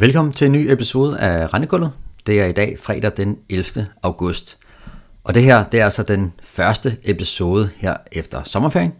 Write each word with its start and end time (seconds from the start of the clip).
Velkommen 0.00 0.32
til 0.32 0.46
en 0.46 0.52
ny 0.52 0.70
episode 0.70 1.18
af 1.18 1.54
Rendegulvet. 1.54 1.90
Det 2.26 2.40
er 2.40 2.46
i 2.46 2.52
dag 2.52 2.78
fredag 2.78 3.12
den 3.16 3.36
11. 3.48 3.86
august. 4.02 4.58
Og 5.24 5.34
det 5.34 5.42
her, 5.42 5.64
det 5.64 5.80
er 5.80 5.84
altså 5.84 6.02
den 6.02 6.32
første 6.42 6.96
episode 7.04 7.70
her 7.76 7.96
efter 8.12 8.42
sommerferien. 8.42 8.92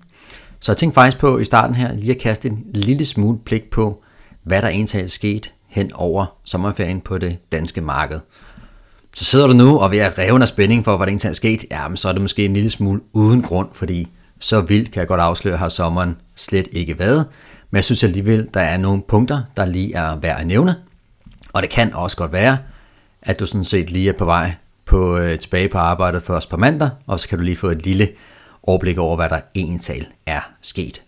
Så 0.60 0.72
jeg 0.72 0.76
tænkte 0.76 0.94
faktisk 0.94 1.18
på 1.18 1.38
i 1.38 1.44
starten 1.44 1.74
her 1.74 1.92
lige 1.92 2.14
at 2.14 2.20
kaste 2.20 2.48
en 2.48 2.66
lille 2.74 3.06
smule 3.06 3.38
blik 3.38 3.70
på, 3.70 4.02
hvad 4.42 4.62
der 4.62 4.68
egentlig 4.68 5.02
er 5.02 5.06
sket 5.06 5.52
hen 5.68 5.92
over 5.92 6.26
sommerferien 6.44 7.00
på 7.00 7.18
det 7.18 7.38
danske 7.52 7.80
marked. 7.80 8.20
Så 9.14 9.24
sidder 9.24 9.46
du 9.46 9.52
nu 9.52 9.78
og 9.78 9.90
ved 9.90 9.98
at 9.98 10.18
revne 10.18 10.42
af 10.44 10.48
spænding 10.48 10.84
for, 10.84 10.96
hvad 10.96 11.06
der 11.06 11.10
egentlig 11.10 11.28
er 11.28 11.32
sket, 11.32 11.64
jamen 11.70 11.96
så 11.96 12.08
er 12.08 12.12
det 12.12 12.22
måske 12.22 12.44
en 12.44 12.54
lille 12.54 12.70
smule 12.70 13.00
uden 13.12 13.42
grund, 13.42 13.68
fordi 13.72 14.08
så 14.40 14.60
vildt 14.60 14.90
kan 14.90 15.00
jeg 15.00 15.08
godt 15.08 15.20
afsløre, 15.20 15.56
har 15.56 15.68
sommeren 15.68 16.16
slet 16.36 16.68
ikke 16.72 16.98
været. 16.98 17.26
Men 17.70 17.76
jeg 17.76 17.84
synes 17.84 18.04
alligevel, 18.04 18.48
der 18.54 18.60
er 18.60 18.76
nogle 18.76 19.02
punkter, 19.08 19.42
der 19.56 19.64
lige 19.64 19.94
er 19.94 20.16
værd 20.16 20.40
at 20.40 20.46
nævne. 20.46 20.74
Og 21.52 21.62
det 21.62 21.70
kan 21.70 21.94
også 21.94 22.16
godt 22.16 22.32
være, 22.32 22.58
at 23.22 23.40
du 23.40 23.46
sådan 23.46 23.64
set 23.64 23.90
lige 23.90 24.08
er 24.08 24.12
på 24.12 24.24
vej 24.24 24.54
på, 24.84 25.16
øh, 25.16 25.38
tilbage 25.38 25.68
på 25.68 25.78
arbejdet 25.78 26.22
først 26.22 26.48
på 26.48 26.56
mandag, 26.56 26.90
og 27.06 27.20
så 27.20 27.28
kan 27.28 27.38
du 27.38 27.44
lige 27.44 27.56
få 27.56 27.68
et 27.68 27.84
lille 27.84 28.08
overblik 28.62 28.98
over, 28.98 29.16
hvad 29.16 29.28
der 29.28 29.40
egentlig 29.54 30.08
er 30.26 30.40
sket. 30.62 31.02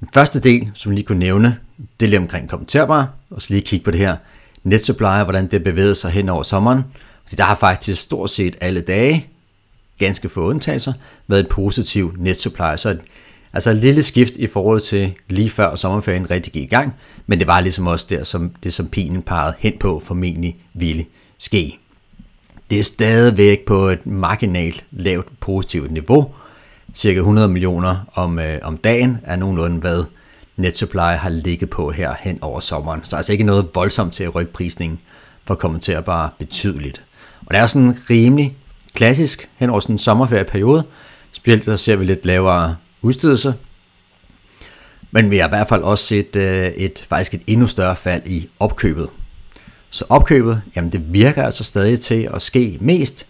Den 0.00 0.08
første 0.14 0.40
del, 0.40 0.70
som 0.74 0.92
jeg 0.92 0.94
lige 0.94 1.06
kunne 1.06 1.18
nævne, 1.18 1.58
det 2.00 2.06
er 2.06 2.10
lige 2.10 2.18
omkring 2.18 2.48
kommenterbare, 2.48 3.08
og 3.30 3.42
så 3.42 3.46
lige 3.50 3.62
kigge 3.62 3.84
på 3.84 3.90
det 3.90 4.00
her 4.00 4.16
netsupply, 4.62 5.24
hvordan 5.24 5.46
det 5.46 5.64
bevæger 5.64 5.94
sig 5.94 6.10
hen 6.10 6.28
over 6.28 6.42
sommeren. 6.42 6.84
Fordi 7.22 7.36
der 7.36 7.44
har 7.44 7.54
faktisk 7.54 8.02
stort 8.02 8.30
set 8.30 8.56
alle 8.60 8.80
dage, 8.80 9.26
ganske 9.98 10.28
få 10.28 10.40
undtagelser, 10.40 10.92
været 11.26 11.40
et 11.40 11.48
positiv 11.48 12.14
netsupply. 12.18 12.76
Så 12.76 12.88
et, 12.90 13.00
altså 13.52 13.70
et 13.70 13.76
lille 13.76 14.02
skift 14.02 14.36
i 14.36 14.46
forhold 14.46 14.80
til 14.80 15.12
lige 15.28 15.50
før 15.50 15.74
sommerferien 15.74 16.30
rigtig 16.30 16.52
gik 16.52 16.62
i 16.62 16.66
gang, 16.66 16.94
men 17.26 17.38
det 17.38 17.46
var 17.46 17.60
ligesom 17.60 17.86
også 17.86 18.06
der, 18.10 18.24
som 18.24 18.50
det 18.62 18.74
som 18.74 18.88
pilen 18.88 19.22
pegede 19.22 19.54
hen 19.58 19.72
på 19.80 20.02
formentlig 20.04 20.56
ville 20.74 21.04
ske. 21.38 21.78
Det 22.70 22.78
er 22.78 22.82
stadigvæk 22.82 23.64
på 23.66 23.88
et 23.88 24.06
marginalt 24.06 24.84
lavt 24.90 25.40
positivt 25.40 25.90
niveau. 25.90 26.34
Cirka 26.94 27.18
100 27.18 27.48
millioner 27.48 27.96
om, 28.14 28.38
øh, 28.38 28.58
om 28.62 28.76
dagen 28.76 29.18
er 29.24 29.36
nogenlunde, 29.36 29.76
hvad 29.76 30.04
NetSupply 30.56 30.98
har 30.98 31.28
ligget 31.28 31.70
på 31.70 31.90
her 31.90 32.14
hen 32.20 32.38
over 32.42 32.60
sommeren. 32.60 33.00
Så 33.04 33.16
altså 33.16 33.32
ikke 33.32 33.44
noget 33.44 33.68
voldsomt 33.74 34.12
til 34.12 34.24
at 34.24 34.34
rykke 34.34 34.52
prisningen 34.52 34.98
for 35.44 35.54
kommenterbare 35.54 36.30
betydeligt. 36.38 37.04
Og 37.40 37.54
det 37.54 37.60
er 37.60 37.66
sådan 37.66 37.98
rimelig 38.10 38.56
klassisk 38.94 39.48
hen 39.56 39.70
over 39.70 39.80
sådan 39.80 39.94
en 39.94 39.98
sommerferieperiode. 39.98 40.84
Specielt 41.32 41.66
der 41.66 41.76
ser 41.76 41.96
vi 41.96 42.04
lidt 42.04 42.26
lavere 42.26 42.76
udstedelse. 43.02 43.54
Men 45.10 45.30
vi 45.30 45.38
har 45.38 45.46
i 45.46 45.48
hvert 45.48 45.68
fald 45.68 45.82
også 45.82 46.04
set 46.04 46.36
et, 46.36 46.84
et, 46.84 47.06
faktisk 47.08 47.34
et 47.34 47.42
endnu 47.46 47.66
større 47.66 47.96
fald 47.96 48.22
i 48.26 48.48
opkøbet. 48.60 49.08
Så 49.90 50.04
opkøbet, 50.08 50.62
jamen 50.76 50.92
det 50.92 51.12
virker 51.12 51.42
altså 51.44 51.64
stadig 51.64 52.00
til 52.00 52.28
at 52.34 52.42
ske 52.42 52.78
mest 52.80 53.26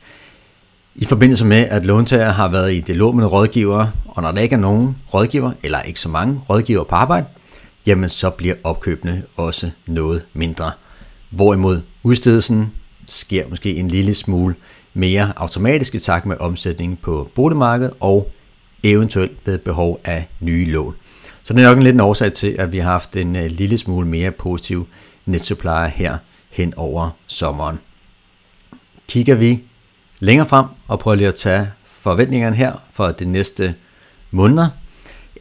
i 0.95 1.05
forbindelse 1.05 1.45
med, 1.45 1.57
at 1.57 1.87
låntager 1.87 2.31
har 2.31 2.49
været 2.49 2.73
i 2.75 2.81
dialog 2.81 3.17
med 3.17 3.27
rådgivere, 3.27 3.93
og 4.07 4.23
når 4.23 4.33
der 4.33 4.41
ikke 4.41 4.55
er 4.55 4.61
nogen 4.61 4.97
rådgiver, 5.15 5.53
eller 5.63 5.83
ikke 5.83 6.01
så 6.01 6.09
mange 6.09 6.41
rådgiver 6.51 6.85
på 6.85 6.95
arbejde, 6.95 7.27
jamen 7.87 8.09
så 8.09 8.31
bliver 8.31 8.55
opkøbene 8.65 9.23
også 9.37 9.71
noget 9.87 10.23
mindre. 10.33 10.73
Hvorimod 11.31 11.81
udstedelsen 12.03 12.73
sker 13.09 13.49
måske 13.49 13.77
en 13.77 13.89
lille 13.89 14.15
smule 14.15 14.55
mere 14.95 15.33
automatisk 15.37 15.95
i 15.95 15.99
takt 15.99 16.27
med 16.27 16.37
omsætningen 16.41 16.99
på 17.03 17.31
boligmarkedet 17.35 17.93
og 18.01 18.33
eventuelt 18.83 19.39
ved 19.45 19.59
behov 19.59 20.01
af 20.05 20.29
nye 20.41 20.65
lån. 20.65 20.95
Så 21.43 21.55
det 21.55 21.65
er 21.65 21.69
nok 21.69 21.77
en 21.77 21.83
lidt 21.83 21.95
en 21.95 22.01
årsag 22.01 22.33
til, 22.33 22.57
at 22.59 22.73
vi 22.73 22.79
har 22.79 22.91
haft 22.91 23.17
en 23.17 23.37
øh, 23.37 23.51
lille 23.51 23.79
smule 23.79 24.07
mere 24.09 24.31
positiv 24.31 24.87
netsupply 25.27 25.89
her 25.89 26.17
hen 26.51 26.75
over 26.77 27.11
sommeren. 27.27 27.79
Kigger 29.09 29.35
vi 29.35 29.61
længere 30.21 30.47
frem 30.47 30.67
og 30.89 30.99
prøver 30.99 31.15
lige 31.15 31.29
at 31.29 31.35
tage 31.35 31.71
forventningerne 31.85 32.57
her 32.57 32.73
for 32.93 33.09
det 33.09 33.29
næste 33.29 33.75
måneder, 34.31 34.69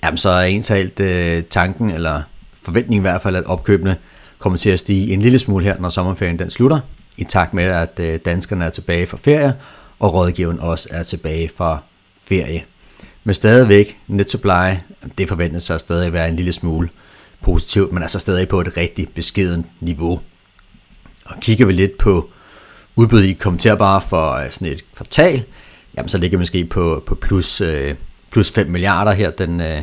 jamen 0.03 0.17
så 0.17 0.29
er 0.29 0.43
egentlig 0.43 1.01
øh, 1.01 1.43
tanken, 1.43 1.89
eller 1.89 2.21
forventningen 2.61 3.01
i 3.01 3.07
hvert 3.09 3.21
fald, 3.21 3.35
at 3.35 3.45
opkøbene 3.45 3.97
kommer 4.39 4.57
til 4.57 4.69
at 4.69 4.79
stige 4.79 5.13
en 5.13 5.21
lille 5.21 5.39
smule 5.39 5.65
her, 5.65 5.79
når 5.79 5.89
sommerferien 5.89 6.39
den 6.39 6.49
slutter, 6.49 6.79
i 7.17 7.23
takt 7.23 7.53
med, 7.53 7.63
at 7.63 7.99
øh, 7.99 8.19
danskerne 8.25 8.65
er 8.65 8.69
tilbage 8.69 9.07
fra 9.07 9.17
ferie, 9.17 9.53
og 9.99 10.13
rådgiveren 10.13 10.59
også 10.59 10.87
er 10.91 11.03
tilbage 11.03 11.49
fra 11.57 11.79
ferie. 12.17 12.63
Men 13.27 13.33
stadigvæk, 13.33 13.97
net 14.07 14.31
supply, 14.31 14.73
det 15.17 15.27
forventes 15.27 15.63
sig 15.63 15.79
stadig 15.79 16.07
at 16.07 16.13
være 16.13 16.29
en 16.29 16.35
lille 16.35 16.53
smule 16.53 16.89
positivt, 17.41 17.91
men 17.91 18.03
altså 18.03 18.19
stadig 18.19 18.47
på 18.47 18.61
et 18.61 18.77
rigtig 18.77 19.09
beskeden 19.15 19.65
niveau. 19.79 20.19
Og 21.25 21.35
kigger 21.41 21.65
vi 21.65 21.73
lidt 21.73 21.97
på 21.97 22.29
udbud 22.95 23.23
i 23.23 23.33
kommenterbare 23.33 24.01
for 24.01 24.31
øh, 24.31 24.51
sådan 24.51 24.67
et 24.67 24.85
kvartal, 24.95 25.43
jamen 25.97 26.09
så 26.09 26.17
ligger 26.17 26.37
vi 26.37 26.41
måske 26.41 26.65
på, 26.65 27.03
på 27.05 27.15
plus, 27.15 27.61
øh, 27.61 27.95
plus 28.31 28.51
5 28.51 28.67
milliarder 28.67 29.11
her 29.11 29.31
den, 29.31 29.61
øh, 29.61 29.81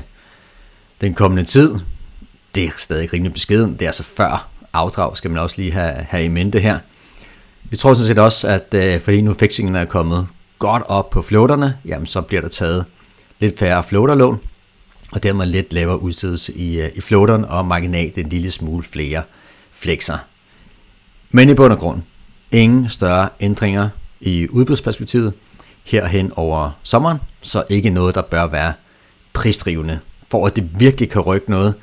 den 1.01 1.15
kommende 1.15 1.45
tid. 1.45 1.75
Det 2.55 2.65
er 2.65 2.71
stadig 2.79 3.13
rimelig 3.13 3.33
beskeden. 3.33 3.73
Det 3.73 3.83
er 3.83 3.89
altså 3.89 4.03
før 4.03 4.49
afdrag, 4.73 5.17
skal 5.17 5.31
man 5.31 5.41
også 5.41 5.55
lige 5.59 5.73
have, 5.73 5.93
have 5.93 6.25
i 6.25 6.29
mente 6.29 6.61
her. 6.61 6.79
Vi 7.65 7.77
tror 7.77 7.95
sådan 7.95 8.09
set 8.09 8.19
også, 8.19 8.49
at 8.49 8.75
øh, 8.75 9.01
fordi 9.01 9.21
nu 9.21 9.35
fixingen 9.35 9.77
er 9.77 9.85
kommet 9.85 10.27
godt 10.59 10.83
op 10.87 11.11
på 11.11 11.23
floaterne, 11.23 11.79
jamen 11.85 12.07
så 12.07 12.21
bliver 12.21 12.41
der 12.41 12.49
taget 12.49 12.85
lidt 13.39 13.59
færre 13.59 13.85
floaterlån, 13.85 14.41
og 15.13 15.23
dermed 15.23 15.47
lidt 15.47 15.73
lavere 15.73 16.03
udstedelse 16.03 16.53
i, 16.53 16.81
øh, 16.81 16.91
i 16.95 17.01
floateren 17.01 17.45
og 17.45 17.67
marginalt 17.67 18.19
en 18.19 18.29
lille 18.29 18.51
smule 18.51 18.83
flere 18.83 19.23
flexer. 19.73 20.19
Men 21.31 21.49
i 21.49 21.55
bund 21.55 21.73
og 21.73 21.79
grund, 21.79 22.03
ingen 22.53 22.89
større 22.89 23.29
ændringer 23.41 23.89
i 24.21 24.49
udbudsperspektivet 24.51 25.33
herhen 25.85 26.33
over 26.37 26.71
sommeren, 26.83 27.19
så 27.43 27.65
ikke 27.71 27.91
noget, 27.91 28.15
der 28.15 28.23
bør 28.23 28.47
være 28.47 28.73
prisdrivende. 29.33 30.01
For 30.29 30.47
at 30.47 30.57
det 30.57 30.81
virkelig 30.81 31.11
kan 31.11 31.21
rykke 31.21 31.51
noget 31.51 31.75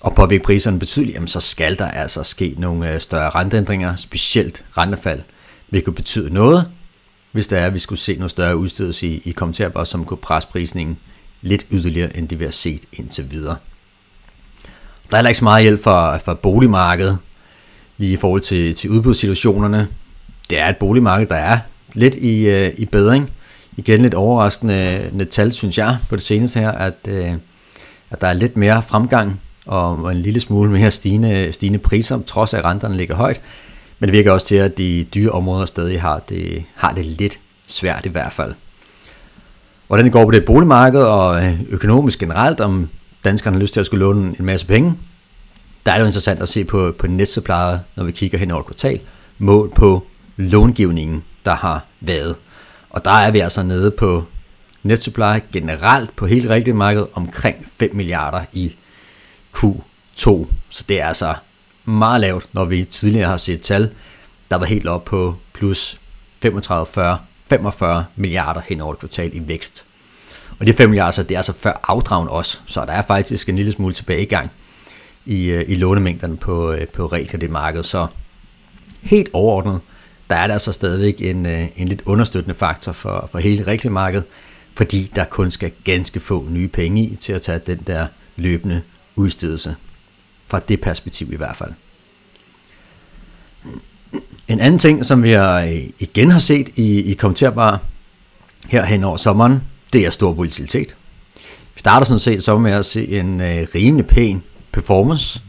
og 0.00 0.14
påvirke 0.14 0.44
priserne 0.44 0.78
betydeligt, 0.78 1.14
jamen 1.14 1.28
så 1.28 1.40
skal 1.40 1.78
der 1.78 1.88
altså 1.88 2.22
ske 2.22 2.54
nogle 2.58 2.92
øh, 2.92 3.00
større 3.00 3.30
renteændringer, 3.30 3.96
specielt 3.96 4.64
rentefald 4.78 5.22
vil 5.70 5.82
kunne 5.82 5.94
betyde 5.94 6.34
noget, 6.34 6.72
hvis 7.32 7.48
der 7.48 7.58
er, 7.58 7.66
at 7.66 7.74
vi 7.74 7.78
skulle 7.78 7.98
se 7.98 8.14
noget 8.16 8.30
større 8.30 8.56
udstedelse 8.56 9.06
i, 9.06 9.22
i 9.24 9.30
kommenterbare, 9.30 9.86
som 9.86 10.04
kunne 10.04 10.16
presse 10.16 10.48
prisningen 10.48 10.98
lidt 11.42 11.66
yderligere, 11.70 12.16
end 12.16 12.28
det 12.28 12.38
vi 12.38 12.44
har 12.44 12.50
set 12.50 12.82
indtil 12.92 13.30
videre. 13.30 13.56
Der 15.10 15.14
er 15.14 15.16
heller 15.16 15.28
ikke 15.28 15.38
så 15.38 15.44
meget 15.44 15.62
hjælp 15.62 15.82
for, 15.82 16.18
for 16.24 16.34
boligmarkedet, 16.34 17.18
lige 17.96 18.12
i 18.12 18.16
forhold 18.16 18.40
til, 18.40 18.74
til 18.74 18.90
udbudssituationerne. 18.90 19.88
Det 20.50 20.58
er 20.58 20.68
et 20.68 20.76
boligmarked, 20.76 21.26
der 21.26 21.36
er 21.36 21.58
lidt 21.94 22.14
i, 22.14 22.48
øh, 22.48 22.72
i 22.78 22.84
bedring. 22.84 23.30
Igen 23.76 24.02
lidt 24.02 24.14
overraskende 24.14 25.10
øh, 25.14 25.26
tal, 25.26 25.52
synes 25.52 25.78
jeg, 25.78 25.96
på 26.08 26.16
det 26.16 26.22
seneste 26.22 26.60
her, 26.60 26.70
at, 26.70 26.94
øh, 27.08 27.32
at 28.10 28.20
der 28.20 28.26
er 28.26 28.32
lidt 28.32 28.56
mere 28.56 28.82
fremgang 28.82 29.40
og 29.66 30.12
en 30.12 30.16
lille 30.16 30.40
smule 30.40 30.70
mere 30.70 30.90
stigende, 30.90 31.52
stigende 31.52 31.78
priser, 31.78 32.20
trods 32.22 32.54
at 32.54 32.64
renterne 32.64 32.96
ligger 32.96 33.14
højt. 33.14 33.40
Men 33.98 34.08
det 34.08 34.12
virker 34.12 34.32
også 34.32 34.46
til, 34.46 34.56
at 34.56 34.78
de 34.78 35.04
dyre 35.14 35.30
områder 35.30 35.66
stadig 35.66 36.00
har 36.00 36.18
det, 36.18 36.64
har 36.74 36.92
det 36.92 37.04
lidt 37.04 37.38
svært 37.66 38.06
i 38.06 38.08
hvert 38.08 38.32
fald. 38.32 38.54
Hvordan 39.86 40.04
det 40.04 40.12
går 40.12 40.24
på 40.24 40.30
det 40.30 40.44
boligmarked 40.44 41.00
og 41.02 41.44
øh, 41.44 41.60
økonomisk 41.68 42.18
generelt, 42.18 42.60
om 42.60 42.88
danskerne 43.24 43.56
har 43.56 43.60
lyst 43.60 43.72
til 43.72 43.80
at 43.80 43.86
skulle 43.86 44.04
låne 44.04 44.36
en 44.38 44.44
masse 44.44 44.66
penge, 44.66 44.94
der 45.86 45.92
er 45.92 45.96
det 45.96 46.02
jo 46.02 46.06
interessant 46.06 46.42
at 46.42 46.48
se 46.48 46.64
på, 46.64 46.94
på 46.98 47.06
netsupplier, 47.06 47.78
når 47.96 48.04
vi 48.04 48.12
kigger 48.12 48.38
hen 48.38 48.50
over 48.50 48.60
et 48.60 48.66
kvartal, 48.66 49.00
mål 49.38 49.72
på 49.74 50.06
långivningen, 50.36 51.24
der 51.44 51.54
har 51.54 51.84
været. 52.00 52.36
Og 52.90 53.04
der 53.04 53.10
er 53.10 53.30
vi 53.30 53.40
altså 53.40 53.62
nede 53.62 53.90
på 53.90 54.24
netsupply 54.82 55.40
generelt 55.52 56.16
på 56.16 56.26
helt 56.26 56.50
rigtigt 56.50 56.76
marked 56.76 57.06
omkring 57.14 57.66
5 57.78 57.94
milliarder 57.94 58.44
i 58.52 58.74
Q2. 59.56 60.46
Så 60.70 60.84
det 60.88 61.00
er 61.00 61.06
altså 61.06 61.34
meget 61.88 62.20
lavt, 62.20 62.48
når 62.52 62.64
vi 62.64 62.84
tidligere 62.84 63.28
har 63.28 63.36
set 63.36 63.60
tal, 63.60 63.90
der 64.50 64.56
var 64.56 64.66
helt 64.66 64.86
op 64.86 65.04
på 65.04 65.36
plus 65.52 66.00
35, 66.42 66.86
40, 66.86 67.18
45 67.46 68.04
milliarder 68.16 68.60
hen 68.68 68.80
over 68.80 68.92
et 68.92 68.98
kvartal 68.98 69.36
i 69.36 69.48
vækst. 69.48 69.84
Og 70.60 70.66
de 70.66 70.72
5 70.72 70.88
milliarder, 70.90 71.10
så 71.10 71.22
det 71.22 71.34
er 71.34 71.38
altså 71.38 71.52
før 71.52 71.80
afdragen 71.82 72.28
også, 72.28 72.58
så 72.66 72.84
der 72.84 72.92
er 72.92 73.02
faktisk 73.02 73.48
en 73.48 73.56
lille 73.56 73.72
smule 73.72 73.94
tilbagegang 73.94 74.50
i, 75.26 75.44
øh, 75.44 75.64
i 75.68 75.74
lånemængderne 75.74 76.36
på, 76.36 76.72
øh, 76.72 76.88
på 76.88 77.06
realkreditmarkedet. 77.06 77.86
Så 77.86 78.06
helt 79.02 79.28
overordnet, 79.32 79.80
der 80.30 80.36
er 80.36 80.46
der 80.46 80.54
altså 80.54 80.72
stadigvæk 80.72 81.20
en, 81.20 81.46
øh, 81.46 81.68
en 81.76 81.88
lidt 81.88 82.02
understøttende 82.06 82.54
faktor 82.54 82.92
for, 82.92 83.28
for 83.32 83.38
hele 83.38 83.64
realkreditmarkedet, 83.64 84.24
fordi 84.74 85.10
der 85.16 85.24
kun 85.24 85.50
skal 85.50 85.72
ganske 85.84 86.20
få 86.20 86.46
nye 86.50 86.68
penge 86.68 87.02
i 87.02 87.16
til 87.16 87.32
at 87.32 87.42
tage 87.42 87.60
den 87.66 87.78
der 87.86 88.06
løbende 88.36 88.82
udstedelse. 89.16 89.74
Fra 90.48 90.58
det 90.58 90.80
perspektiv 90.80 91.32
i 91.32 91.36
hvert 91.36 91.56
fald. 91.56 91.70
En 94.48 94.60
anden 94.60 94.78
ting, 94.78 95.06
som 95.06 95.22
vi 95.22 95.34
øh, 95.34 95.90
igen 95.98 96.30
har 96.30 96.38
set 96.38 96.68
i, 96.76 97.00
i 97.00 97.14
kommenterbare 97.14 97.78
her 98.68 98.84
hen 98.84 99.04
over 99.04 99.16
sommeren, 99.16 99.62
det 99.92 100.06
er 100.06 100.10
stor 100.10 100.32
volatilitet. 100.32 100.96
Vi 101.74 101.80
starter 101.80 102.06
sådan 102.06 102.18
set 102.18 102.44
så 102.44 102.58
med 102.58 102.72
at 102.72 102.84
se 102.84 103.08
en 103.08 103.40
øh, 103.40 103.66
rimelig 103.74 104.06
pæn 104.06 104.42
performance. 104.72 105.40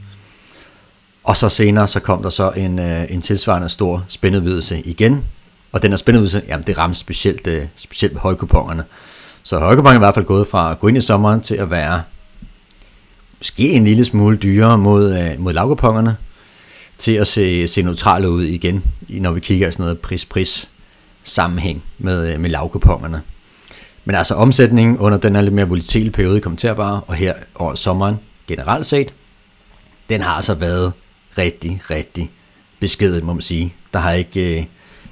Og 1.24 1.38
så 1.38 1.50
senere 1.50 1.88
så 1.88 2.00
kom 2.00 2.24
der 2.24 2.30
så 2.30 2.52
en, 2.52 2.80
øh, 2.80 3.12
en 3.12 3.22
tilsvarende 3.22 3.70
stor 3.70 4.06
spændudvidelse 4.08 4.82
igen. 4.82 5.26
Og 5.72 5.82
den 5.82 5.92
her 5.92 5.98
spændudvidelse, 5.98 6.42
jamen 6.48 6.64
det 6.68 6.78
ramte 6.78 7.00
specielt, 7.00 7.48
øh, 7.48 7.66
specielt 7.76 8.14
med 8.14 8.22
højkupongerne. 8.22 8.84
Så 9.44 9.60
højkupongerne 9.60 9.96
er 9.96 10.00
i 10.00 10.06
hvert 10.06 10.14
fald 10.14 10.26
gået 10.26 10.48
fra 10.48 10.72
at 10.72 10.80
gå 10.80 10.88
ind 10.88 10.98
i 10.98 11.02
sommeren 11.02 11.42
til 11.42 11.56
at 11.56 11.72
være 11.72 12.02
måske 13.40 13.70
en 13.70 13.84
lille 13.84 14.06
smule 14.06 14.38
dyrere 14.38 14.78
mod, 14.78 15.18
øh, 15.18 15.40
mod 15.40 15.54
lavkupongerne, 15.54 16.18
til 16.98 17.12
at 17.12 17.28
se, 17.28 17.68
se 17.68 17.82
neutrale 17.82 18.30
ud 18.30 18.44
igen, 18.44 18.84
når 19.10 19.32
vi 19.32 19.40
kigger 19.40 19.70
sådan 19.70 19.84
noget 19.84 20.00
pris-pris 20.00 20.70
sammenhæng 21.24 21.84
med, 21.98 22.34
øh, 22.34 22.40
med 22.40 22.50
lavkupongerne. 22.50 23.22
Men 24.06 24.16
altså 24.16 24.36
omsætningen 24.36 24.98
under 24.98 25.18
den 25.18 25.36
her 25.36 25.42
lidt 25.42 25.54
mere 25.54 25.68
volatile 25.68 26.12
periode 26.12 26.42
kommenterbar, 26.42 27.04
og 27.08 27.16
her 27.16 27.34
over 27.56 27.76
sommeren 27.76 28.16
generelt 28.48 28.86
set, 28.86 29.14
den 30.10 30.22
har 30.22 30.32
altså 30.32 30.54
været 30.54 30.92
rigtig, 31.38 31.82
rigtig 31.90 32.32
beskeden, 32.80 33.26
må 33.26 33.34
man 33.34 33.42
sige. 33.42 33.74
Der 33.94 34.00
har 34.00 34.12
ikke, 34.12 34.60
øh, 34.60 34.66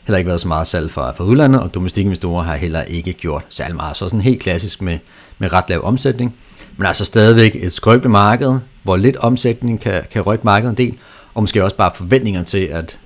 heller 0.08 0.18
ikke 0.18 0.28
været 0.28 0.42
så 0.42 0.48
meget 0.48 0.68
salg 0.68 0.92
fra, 0.92 1.12
fra 1.12 1.24
udlandet, 1.24 1.62
og 1.62 1.74
domestikinvestorer 1.74 2.44
har 2.44 2.56
heller 2.56 2.82
ikke 2.82 3.14
gjort 3.14 3.46
særlig 3.50 3.76
meget. 3.76 3.98
Så 3.98 4.10
sådan 4.10 4.22
helt 4.22 4.42
klassisk 4.42 4.82
med, 4.82 5.00
med 5.38 5.54
ret 5.54 5.66
lav 5.70 5.84
omsætning. 5.84 6.36
Men 6.78 6.86
altså 6.86 7.06
stadigvæk 7.06 7.56
et 7.56 7.74
skrøbeligt 7.74 8.12
marked, 8.12 8.60
hvor 8.84 8.96
lidt 8.96 9.18
omsætning 9.18 9.80
kan, 9.82 10.04
kan 10.12 10.22
rykke 10.22 10.46
markedet 10.46 10.72
en 10.72 10.78
del, 10.78 10.98
og 11.34 11.44
måske 11.44 11.64
også 11.64 11.76
bare 11.76 11.92
forventninger 11.96 12.44
til, 12.44 12.66
at 12.66 13.00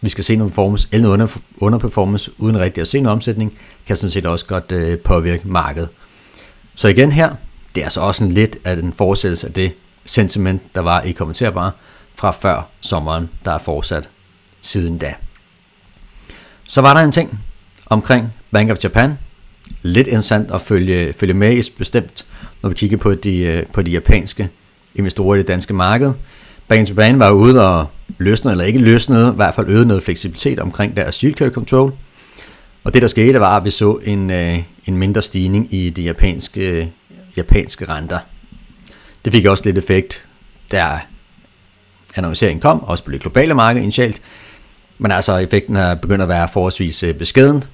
vi 0.00 0.10
skal 0.10 0.24
se 0.24 0.36
noget 0.36 0.52
performance, 0.52 0.88
eller 0.92 1.02
noget 1.02 1.14
under, 1.14 1.36
underperformance, 1.58 2.30
uden 2.38 2.58
rigtig 2.58 2.80
at 2.80 2.88
se 2.88 3.00
noget 3.00 3.12
omsætning, 3.12 3.58
kan 3.86 3.96
sådan 3.96 4.10
set 4.10 4.26
også 4.26 4.46
godt 4.46 4.72
øh, 4.72 4.98
påvirke 4.98 5.48
markedet. 5.48 5.88
Så 6.74 6.88
igen 6.88 7.12
her, 7.12 7.34
det 7.74 7.80
er 7.80 7.84
altså 7.84 8.00
også 8.00 8.24
en 8.24 8.32
lidt 8.32 8.56
af 8.64 8.76
den 8.76 8.92
fortsættelse 8.92 9.46
af 9.46 9.52
det 9.52 9.72
sentiment, 10.04 10.62
der 10.74 10.80
var 10.80 11.02
i 11.02 11.12
kommenterbare 11.12 11.70
fra 12.14 12.30
før 12.30 12.66
sommeren, 12.80 13.30
der 13.44 13.52
er 13.52 13.58
fortsat 13.58 14.08
siden 14.62 14.98
da. 14.98 15.14
Så 16.66 16.80
var 16.80 16.94
der 16.94 17.00
en 17.00 17.12
ting 17.12 17.40
omkring 17.86 18.32
Bank 18.50 18.70
of 18.70 18.84
Japan. 18.84 19.18
Lidt 19.82 20.06
interessant 20.06 20.50
at 20.50 20.60
følge, 20.60 21.12
følge 21.12 21.34
med 21.34 21.56
i 21.56 21.70
bestemt, 21.78 22.24
når 22.62 22.68
vi 22.68 22.74
kigger 22.74 22.96
på 22.96 23.14
de, 23.14 23.38
øh, 23.38 23.66
på 23.66 23.82
de 23.82 23.90
japanske 23.90 24.48
investorer 24.94 25.34
i 25.34 25.38
det 25.38 25.48
danske 25.48 25.74
marked. 25.74 26.12
Bank 26.68 26.82
of 26.82 26.88
Japan 26.88 27.18
var 27.18 27.30
ude 27.30 27.68
og 27.68 27.86
løsne, 28.18 28.50
eller 28.50 28.64
ikke 28.64 28.78
løsne, 28.78 29.28
i 29.32 29.36
hvert 29.36 29.54
fald 29.54 29.68
øget 29.68 29.86
noget 29.86 30.02
fleksibilitet 30.02 30.60
omkring 30.60 30.96
deres 30.96 31.20
yield 31.20 31.36
curve 31.36 31.50
control. 31.50 31.92
Og 32.84 32.94
det 32.94 33.02
der 33.02 33.08
skete, 33.08 33.40
var, 33.40 33.56
at 33.56 33.64
vi 33.64 33.70
så 33.70 33.98
en, 34.04 34.30
øh, 34.30 34.58
en 34.86 34.96
mindre 34.96 35.22
stigning 35.22 35.74
i 35.74 35.90
de 35.90 36.02
japanske, 36.02 36.92
japanske 37.36 37.88
renter. 37.88 38.18
Det 39.24 39.32
fik 39.32 39.46
også 39.46 39.64
lidt 39.64 39.78
effekt, 39.78 40.24
da 40.72 41.00
annonceringen 42.16 42.60
kom, 42.60 42.82
også 42.82 43.04
på 43.04 43.10
det 43.10 43.20
globale 43.20 43.54
marked 43.54 43.82
initialt. 43.82 44.22
Men 45.04 45.10
altså, 45.10 45.38
effekten 45.38 45.76
er 45.76 45.94
begyndt 45.94 46.22
at 46.22 46.28
være 46.28 46.48
forholdsvis 46.52 47.02
øh, 47.02 47.14
beskeden. 47.14 47.64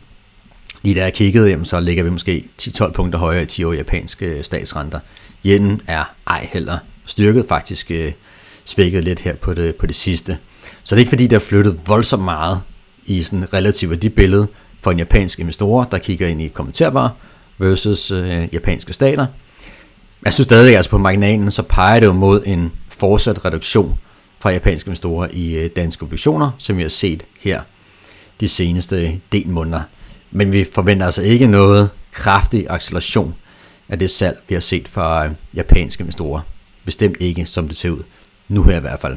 Lige 0.82 0.94
da 0.94 1.03
jeg 1.03 1.12
kiggede, 1.12 1.49
jamen, 1.49 1.65
så 1.65 1.81
ligger 1.81 2.05
vi 2.05 2.11
måske 2.11 2.44
10-12 2.62 2.93
punkter 2.93 3.19
højere 3.19 3.43
i 3.43 3.47
10 3.47 3.65
år 3.65 3.73
japanske 3.73 4.27
øh, 4.27 4.44
statsrenter. 4.44 5.00
Yenen 5.47 5.81
er 5.87 6.05
ej 6.27 6.49
heller 6.53 6.79
styrket, 7.06 7.47
faktisk 7.49 7.91
øh, 7.91 8.12
svækket 8.65 9.05
lidt 9.05 9.21
her 9.21 9.35
på 9.35 9.55
det, 9.55 9.77
på 9.77 9.87
det 9.87 9.94
sidste. 9.94 10.38
Så 10.85 10.94
det 10.94 10.99
er 10.99 11.03
ikke 11.03 11.09
fordi, 11.09 11.27
der 11.27 11.37
er 11.37 11.41
flyttet 11.41 11.81
voldsomt 11.87 12.25
meget 12.25 12.61
i 13.05 13.23
sådan 13.23 13.53
relativt 13.53 13.91
værdibillede 13.91 14.47
for 14.82 14.91
en 14.91 14.99
japansk 14.99 15.41
investor, 15.41 15.85
der 15.85 15.99
kigger 15.99 16.29
ind 16.29 16.43
i 16.43 16.49
kommentarbar 16.49 17.15
versus 17.59 18.11
øh, 18.11 18.49
japanske 18.53 18.93
stater. 18.93 19.27
Jeg 20.25 20.32
synes 20.32 20.44
stadig, 20.44 20.77
altså 20.77 20.91
på 20.91 20.99
marginalen, 20.99 21.50
så 21.50 21.62
peger 21.62 22.00
det 22.00 22.06
jo 22.06 22.12
mod 22.12 22.43
en 22.47 22.73
fortsat 22.88 23.44
reduktion 23.44 23.99
fra 24.40 24.50
japanske 24.50 24.88
investorer 24.88 25.28
i 25.32 25.54
øh, 25.54 25.70
danske 25.76 26.02
obligationer, 26.02 26.50
som 26.58 26.76
vi 26.76 26.82
har 26.82 26.88
set 26.88 27.22
her 27.40 27.62
de 28.40 28.48
seneste 28.48 29.20
del 29.32 29.48
måneder. 29.48 29.82
Men 30.31 30.52
vi 30.52 30.64
forventer 30.75 31.06
altså 31.06 31.22
ikke 31.22 31.46
noget 31.46 31.90
kraftig 32.12 32.66
acceleration 32.70 33.34
af 33.88 33.98
det 33.98 34.10
salg, 34.10 34.38
vi 34.48 34.54
har 34.54 34.60
set 34.60 34.88
fra 34.88 35.26
øh, 35.26 35.32
japanske 35.54 36.00
investorer. 36.00 36.40
Bestemt 36.84 37.16
ikke, 37.20 37.46
som 37.46 37.69
det 37.69 37.76
ser 37.76 37.90
ud 37.90 38.02
nu 38.48 38.62
her 38.62 38.76
i 38.76 38.81
hvert 38.81 39.00
fald. 39.00 39.16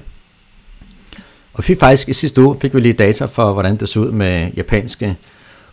Og 1.53 1.57
vi 1.57 1.63
fik 1.63 1.79
faktisk 1.79 2.09
i 2.09 2.13
sidste 2.13 2.41
uge 2.41 2.57
fik 2.61 2.73
vi 2.73 2.79
lige 2.79 2.93
data 2.93 3.25
for, 3.25 3.53
hvordan 3.53 3.77
det 3.77 3.89
så 3.89 3.99
ud 3.99 4.11
med 4.11 4.51
japanske 4.55 5.15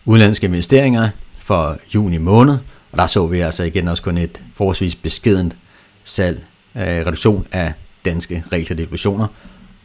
udenlandske 0.05 0.45
investeringer 0.45 1.09
for 1.39 1.77
juni 1.95 2.17
måned. 2.17 2.57
Og 2.91 2.97
der 2.97 3.07
så 3.07 3.27
vi 3.27 3.39
altså 3.39 3.63
igen 3.63 3.87
også 3.87 4.03
kun 4.03 4.17
et 4.17 4.43
forholdsvis 4.53 4.95
beskedent 4.95 5.57
salg, 6.03 6.43
øh, 6.75 6.83
reduktion 6.83 7.47
af 7.51 7.73
danske 8.05 8.43
realkreditobligationer. 8.51 9.27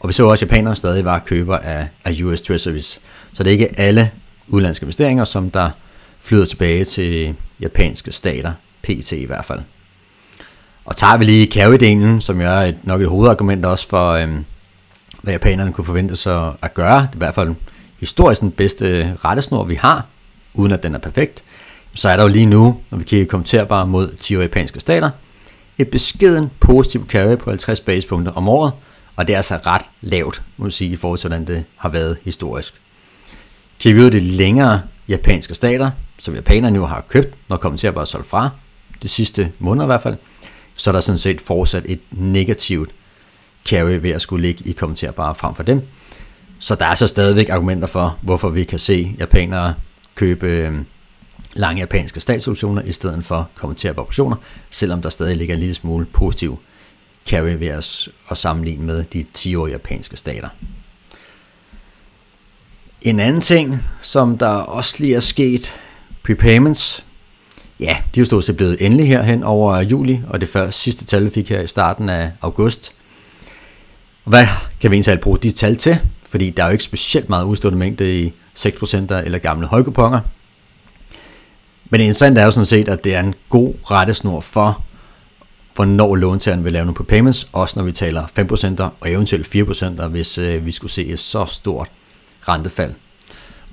Og 0.01 0.09
vi 0.09 0.13
så 0.13 0.27
også, 0.27 0.45
at 0.45 0.51
japanere 0.51 0.77
stadig 0.77 1.05
var 1.05 1.19
køber 1.19 1.59
af, 1.59 1.89
af 2.05 2.23
US 2.23 2.43
Treasuries. 2.43 3.01
Så 3.33 3.43
det 3.43 3.51
er 3.51 3.53
ikke 3.53 3.81
alle 3.81 4.11
udenlandske 4.49 4.85
investeringer, 4.85 5.25
som 5.25 5.51
der 5.51 5.71
flyder 6.21 6.45
tilbage 6.45 6.85
til 6.85 7.35
japanske 7.61 8.13
stater, 8.13 8.53
PT 8.83 9.13
i 9.13 9.25
hvert 9.25 9.45
fald. 9.45 9.61
Og 10.85 10.97
tager 10.97 11.17
vi 11.17 11.25
lige 11.25 11.47
carry 11.47 12.21
som 12.21 12.41
jo 12.41 12.47
er 12.47 12.61
et, 12.61 12.77
nok 12.83 13.01
et 13.01 13.09
hovedargument 13.09 13.65
også 13.65 13.89
for, 13.89 14.11
øhm, 14.11 14.45
hvad 15.23 15.35
japanerne 15.35 15.73
kunne 15.73 15.85
forvente 15.85 16.17
sig 16.17 16.53
at 16.63 16.75
gøre. 16.75 17.01
Det 17.01 17.09
er 17.09 17.15
i 17.15 17.19
hvert 17.19 17.35
fald 17.35 17.55
historisk 18.01 18.41
den 18.41 18.51
bedste 18.51 19.17
rettesnor, 19.25 19.65
vi 19.65 19.75
har, 19.75 20.07
uden 20.55 20.73
at 20.73 20.83
den 20.83 20.95
er 20.95 20.99
perfekt. 20.99 21.43
Så 21.95 22.09
er 22.09 22.17
der 22.17 22.23
jo 22.23 22.29
lige 22.29 22.47
nu, 22.47 22.81
når 22.91 22.99
vi 22.99 23.05
kigger 23.05 23.27
kommenterbare 23.27 23.87
mod 23.87 24.17
10 24.17 24.37
japanske 24.37 24.81
stater, 24.81 25.11
et 25.79 25.89
beskeden 25.89 26.51
positiv 26.61 27.07
carry 27.09 27.37
på 27.37 27.51
50 27.51 27.81
basepunkter 27.81 28.33
om 28.33 28.49
året, 28.49 28.73
og 29.17 29.27
det 29.27 29.33
er 29.33 29.37
altså 29.37 29.59
ret 29.67 29.83
lavt, 30.01 30.43
må 30.57 30.63
man 30.65 30.71
sige, 30.71 30.91
i 30.91 30.97
forhold 30.97 31.19
til, 31.19 31.29
hvordan 31.29 31.47
det 31.47 31.65
har 31.77 31.89
været 31.89 32.17
historisk. 32.25 32.75
Kigger 33.79 34.01
vi 34.01 34.01
ud 34.01 34.07
af 34.07 34.21
de 34.21 34.21
længere 34.21 34.83
japanske 35.09 35.55
stater, 35.55 35.91
som 36.19 36.35
japanerne 36.35 36.79
nu 36.79 36.87
har 36.87 37.05
købt, 37.09 37.35
når 37.49 37.57
kommer 37.57 37.79
til 37.79 37.87
at 37.87 37.95
være 37.95 38.07
solgt 38.07 38.27
fra, 38.27 38.51
de 39.03 39.09
sidste 39.09 39.53
måneder 39.59 39.87
i 39.87 39.87
hvert 39.87 40.03
fald, 40.03 40.17
så 40.77 40.91
er 40.91 40.93
der 40.93 41.01
sådan 41.01 41.19
set 41.19 41.41
fortsat 41.41 41.83
et 41.87 42.01
negativt 42.11 42.91
carry 43.67 43.99
ved 44.03 44.11
at 44.11 44.23
skulle 44.23 44.47
ligge 44.47 44.65
i 44.65 44.73
kommenterbare 44.73 45.35
frem 45.35 45.55
for 45.55 45.63
dem. 45.63 45.83
Så 46.59 46.75
der 46.75 46.87
er 46.87 46.95
så 46.95 47.07
stadigvæk 47.07 47.49
argumenter 47.49 47.89
for, 47.89 48.19
hvorfor 48.23 48.49
vi 48.49 48.65
kan 48.65 48.79
se 48.79 49.17
japanere 49.19 49.75
købe 50.15 50.47
øhm, 50.47 50.87
lange 51.59 51.81
japanske 51.81 52.21
statsoptioner 52.21 52.83
i 52.83 52.93
stedet 52.93 53.25
for 53.25 53.49
kommenterbare 53.55 54.07
optioner, 54.07 54.37
selvom 54.71 55.03
der 55.03 55.09
stadig 55.09 55.37
ligger 55.37 55.55
en 55.55 55.61
lille 55.61 55.75
smule 55.75 56.07
positiv 56.07 56.59
carry 57.27 57.57
ved 57.59 57.71
os 57.71 58.09
at 58.31 58.39
sammenligne 58.39 58.85
med 58.85 59.05
de 59.05 59.25
10-årige 59.39 59.73
japanske 59.73 60.17
stater. 60.17 60.49
En 63.03 63.21
anden 63.21 63.41
ting, 63.41 63.83
som 64.01 64.39
der 64.39 64.47
også 64.49 64.97
lige 64.99 65.15
er 65.15 65.21
sket, 65.21 65.81
prepayments, 66.25 67.05
ja, 67.81 67.97
de 68.15 68.21
er 68.21 68.23
jo 68.23 68.25
stort 68.25 68.45
set 68.45 68.57
blevet 68.57 68.87
endelig 68.87 69.09
herhen 69.09 69.43
over 69.43 69.81
juli, 69.81 70.21
og 70.29 70.41
det 70.41 70.49
første 70.49 70.81
sidste 70.81 71.05
tal, 71.05 71.25
vi 71.25 71.31
fik 71.31 71.49
her 71.49 71.61
i 71.61 71.67
starten 71.67 72.09
af 72.09 72.31
august. 72.43 72.93
Hvad 74.25 74.47
kan 74.81 74.91
vi 74.91 74.97
egentlig 74.97 75.21
bruge 75.21 75.39
de 75.39 75.51
tal 75.51 75.77
til? 75.77 75.99
Fordi 76.29 76.51
der 76.51 76.63
er 76.63 76.67
jo 76.67 76.73
ikke 76.73 76.85
specielt 76.85 77.29
meget 77.29 77.45
udstående 77.45 77.79
mængde 77.79 78.23
i 78.23 78.33
6% 78.59 78.97
eller 79.15 79.39
gamle 79.39 79.67
højkuponger. 79.67 80.21
Men 81.91 82.01
det 82.01 82.05
interessante 82.05 82.41
er 82.41 82.45
jo 82.45 82.51
sådan 82.51 82.67
set, 82.67 82.89
at 82.89 83.05
det 83.05 83.15
er 83.15 83.21
en 83.21 83.35
god 83.49 83.75
rettesnor 83.91 84.41
for, 84.41 84.83
hvornår 85.75 86.17
låntageren 86.17 86.65
vil 86.65 86.73
lave 86.73 86.85
nogle 86.85 86.97
prepayments, 86.97 87.49
også 87.53 87.79
når 87.79 87.85
vi 87.85 87.93
taler 87.93 88.27
5% 88.27 88.83
og 89.01 89.11
eventuelt 89.11 89.57
4%, 89.57 90.07
hvis 90.07 90.39
øh, 90.39 90.67
vi 90.67 90.73
skulle 90.73 90.93
se 90.93 91.07
et 91.07 91.19
så 91.19 91.45
stort 91.47 91.89
rentefald. 92.49 92.95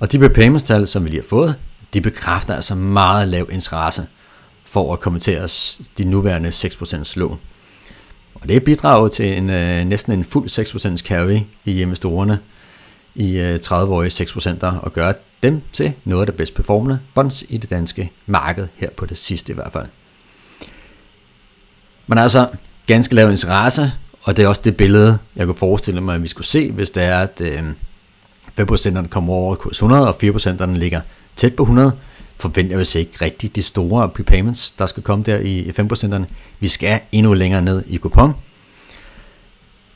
Og 0.00 0.12
de 0.12 0.18
prepayments-tal, 0.18 0.88
som 0.88 1.04
vi 1.04 1.08
lige 1.10 1.20
har 1.20 1.28
fået, 1.28 1.56
de 1.94 2.00
bekræfter 2.00 2.54
altså 2.54 2.74
meget 2.74 3.28
lav 3.28 3.48
interesse 3.52 4.06
for 4.64 4.92
at 4.92 5.00
kommentere 5.00 5.48
de 5.98 6.04
nuværende 6.04 6.48
6% 6.48 7.12
lån. 7.16 7.38
Og 8.34 8.48
det 8.48 8.64
bidrager 8.64 9.08
til 9.08 9.38
en, 9.38 9.50
øh, 9.50 9.84
næsten 9.84 10.12
en 10.12 10.24
fuld 10.24 10.48
6% 10.48 11.06
carry 11.06 11.38
i 11.64 11.82
investorerne 11.82 12.38
i 13.14 13.36
øh, 13.38 13.58
30-årige 13.64 14.24
6% 14.24 14.66
og 14.66 14.92
gøre 14.92 15.14
dem 15.42 15.62
til 15.72 15.92
noget 16.04 16.22
af 16.22 16.26
det 16.26 16.34
bedst 16.34 16.54
performende 16.54 16.98
bonds 17.14 17.44
i 17.48 17.56
det 17.56 17.70
danske 17.70 18.10
marked 18.26 18.68
her 18.76 18.90
på 18.90 19.06
det 19.06 19.18
sidste 19.18 19.52
i 19.52 19.54
hvert 19.54 19.72
fald. 19.72 19.86
Men 22.06 22.18
altså 22.18 22.48
ganske 22.86 23.14
lav 23.14 23.30
interesse, 23.30 23.92
og 24.22 24.36
det 24.36 24.44
er 24.44 24.48
også 24.48 24.60
det 24.64 24.76
billede, 24.76 25.18
jeg 25.36 25.46
kunne 25.46 25.54
forestille 25.54 26.00
mig, 26.00 26.14
at 26.14 26.22
vi 26.22 26.28
skulle 26.28 26.46
se, 26.46 26.70
hvis 26.70 26.90
det 26.90 27.02
er, 27.02 27.18
at 27.20 27.40
øh, 27.40 27.62
5%'erne 28.60 29.08
kommer 29.08 29.34
over 29.34 29.54
kurs 29.54 29.76
100, 29.76 30.08
og 30.08 30.14
4% 30.22 30.66
ligger 30.66 31.00
tæt 31.36 31.54
på 31.54 31.62
100, 31.62 31.92
forventer 32.40 32.76
vi 32.76 33.00
ikke 33.00 33.24
rigtig 33.24 33.56
de 33.56 33.62
store 33.62 34.08
prepayments, 34.08 34.70
der 34.70 34.86
skal 34.86 35.02
komme 35.02 35.24
der 35.24 35.38
i 35.38 35.70
5%'erne. 35.70 36.24
Vi 36.60 36.68
skal 36.68 37.00
endnu 37.12 37.32
længere 37.32 37.62
ned 37.62 37.84
i 37.86 37.96
kupon. 37.96 38.34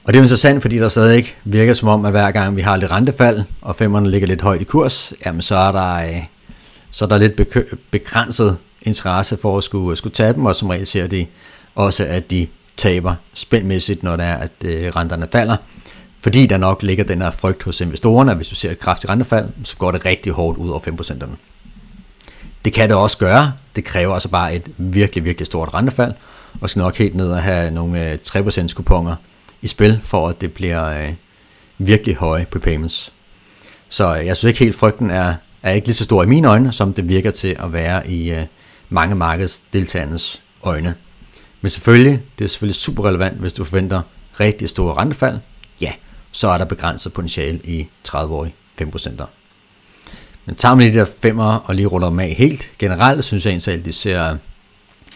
Og 0.08 0.14
det 0.14 0.18
er 0.18 0.22
jo 0.22 0.24
interessant, 0.24 0.62
fordi 0.62 0.78
der 0.78 0.88
stadig 0.88 1.16
ikke 1.16 1.36
virker 1.44 1.74
som 1.74 1.88
om, 1.88 2.04
at 2.04 2.10
hver 2.10 2.30
gang 2.30 2.56
vi 2.56 2.62
har 2.62 2.76
lidt 2.76 2.90
rentefald, 2.90 3.42
og 3.62 3.76
femmerne 3.76 4.10
ligger 4.10 4.28
lidt 4.28 4.42
højt 4.42 4.60
i 4.60 4.64
kurs, 4.64 5.12
jamen 5.26 5.42
så 5.42 5.56
er 5.56 5.72
der, 5.72 5.94
øh, 5.94 6.22
så 6.90 7.04
er 7.04 7.08
der 7.08 7.18
lidt 7.18 7.40
begrænset 7.90 8.56
interesse 8.82 9.36
for 9.42 9.58
at 9.58 9.64
skulle, 9.64 9.96
skulle 9.96 10.14
tage 10.14 10.32
dem, 10.32 10.46
og 10.46 10.56
som 10.56 10.68
regel 10.68 10.86
ser 10.86 11.06
de 11.06 11.26
også, 11.74 12.04
at 12.04 12.30
de 12.30 12.46
taber 12.76 13.14
spændmæssigt, 13.34 14.02
når 14.02 14.16
det 14.16 14.24
er, 14.24 14.34
at 14.34 14.50
øh, 14.64 14.92
renterne 14.96 15.28
falder. 15.32 15.56
Fordi 16.20 16.46
der 16.46 16.56
nok 16.56 16.82
ligger 16.82 17.04
den 17.04 17.22
her 17.22 17.30
frygt 17.30 17.62
hos 17.62 17.80
investorerne, 17.80 18.30
at 18.30 18.36
hvis 18.36 18.48
du 18.48 18.54
ser 18.54 18.70
et 18.70 18.78
kraftigt 18.78 19.10
rentefald, 19.10 19.48
så 19.64 19.76
går 19.76 19.90
det 19.90 20.06
rigtig 20.06 20.32
hårdt 20.32 20.58
ud 20.58 20.70
over 20.70 20.80
5%'erne. 20.80 21.36
Det 22.64 22.72
kan 22.72 22.88
det 22.88 22.96
også 22.96 23.18
gøre. 23.18 23.52
Det 23.76 23.84
kræver 23.84 24.14
altså 24.14 24.28
bare 24.28 24.54
et 24.54 24.62
virkelig, 24.76 25.24
virkelig 25.24 25.46
stort 25.46 25.74
rentefald, 25.74 26.12
og 26.60 26.70
skal 26.70 26.80
nok 26.80 26.96
helt 26.96 27.14
ned 27.14 27.30
og 27.30 27.42
have 27.42 27.70
nogle 27.70 28.10
øh, 28.12 28.18
3% 28.26 28.74
kuponer 28.74 29.16
i 29.62 29.66
spil, 29.66 30.00
for 30.02 30.28
at 30.28 30.40
det 30.40 30.52
bliver 30.52 30.84
øh, 30.84 31.12
virkelig 31.78 32.16
høje 32.16 32.46
prepayments. 32.50 33.12
Så 33.88 34.16
øh, 34.18 34.26
jeg 34.26 34.36
synes 34.36 34.50
ikke 34.50 34.64
helt, 34.64 34.74
frygten 34.74 35.10
er, 35.10 35.34
er 35.62 35.72
ikke 35.72 35.86
lige 35.86 35.94
så 35.94 36.04
stor 36.04 36.22
i 36.22 36.26
mine 36.26 36.48
øjne, 36.48 36.72
som 36.72 36.92
det 36.92 37.08
virker 37.08 37.30
til 37.30 37.56
at 37.58 37.72
være 37.72 38.10
i 38.10 38.30
øh, 38.30 38.46
mange 38.88 39.14
markedsdeltagernes 39.14 40.42
øjne. 40.62 40.94
Men 41.60 41.70
selvfølgelig, 41.70 42.22
det 42.38 42.44
er 42.44 42.48
selvfølgelig 42.48 42.76
super 42.76 43.08
relevant, 43.08 43.38
hvis 43.38 43.52
du 43.52 43.64
forventer 43.64 44.02
rigtig 44.40 44.70
store 44.70 44.94
rentefald, 44.94 45.38
ja, 45.80 45.92
så 46.32 46.48
er 46.48 46.58
der 46.58 46.64
begrænset 46.64 47.12
potentiale 47.12 47.60
i 47.64 47.86
30-årige 48.08 48.54
5%. 48.82 49.24
Men 50.44 50.54
tager 50.54 50.74
man 50.74 50.92
de 50.92 50.98
der 50.98 51.04
femmer 51.22 51.54
og 51.54 51.74
lige 51.74 51.86
ruller 51.86 52.08
dem 52.08 52.20
af 52.20 52.34
helt 52.38 52.70
generelt, 52.78 53.24
synes 53.24 53.46
jeg 53.46 53.50
egentlig, 53.50 53.74
at 53.74 53.84
de 53.84 53.92
ser, 53.92 54.36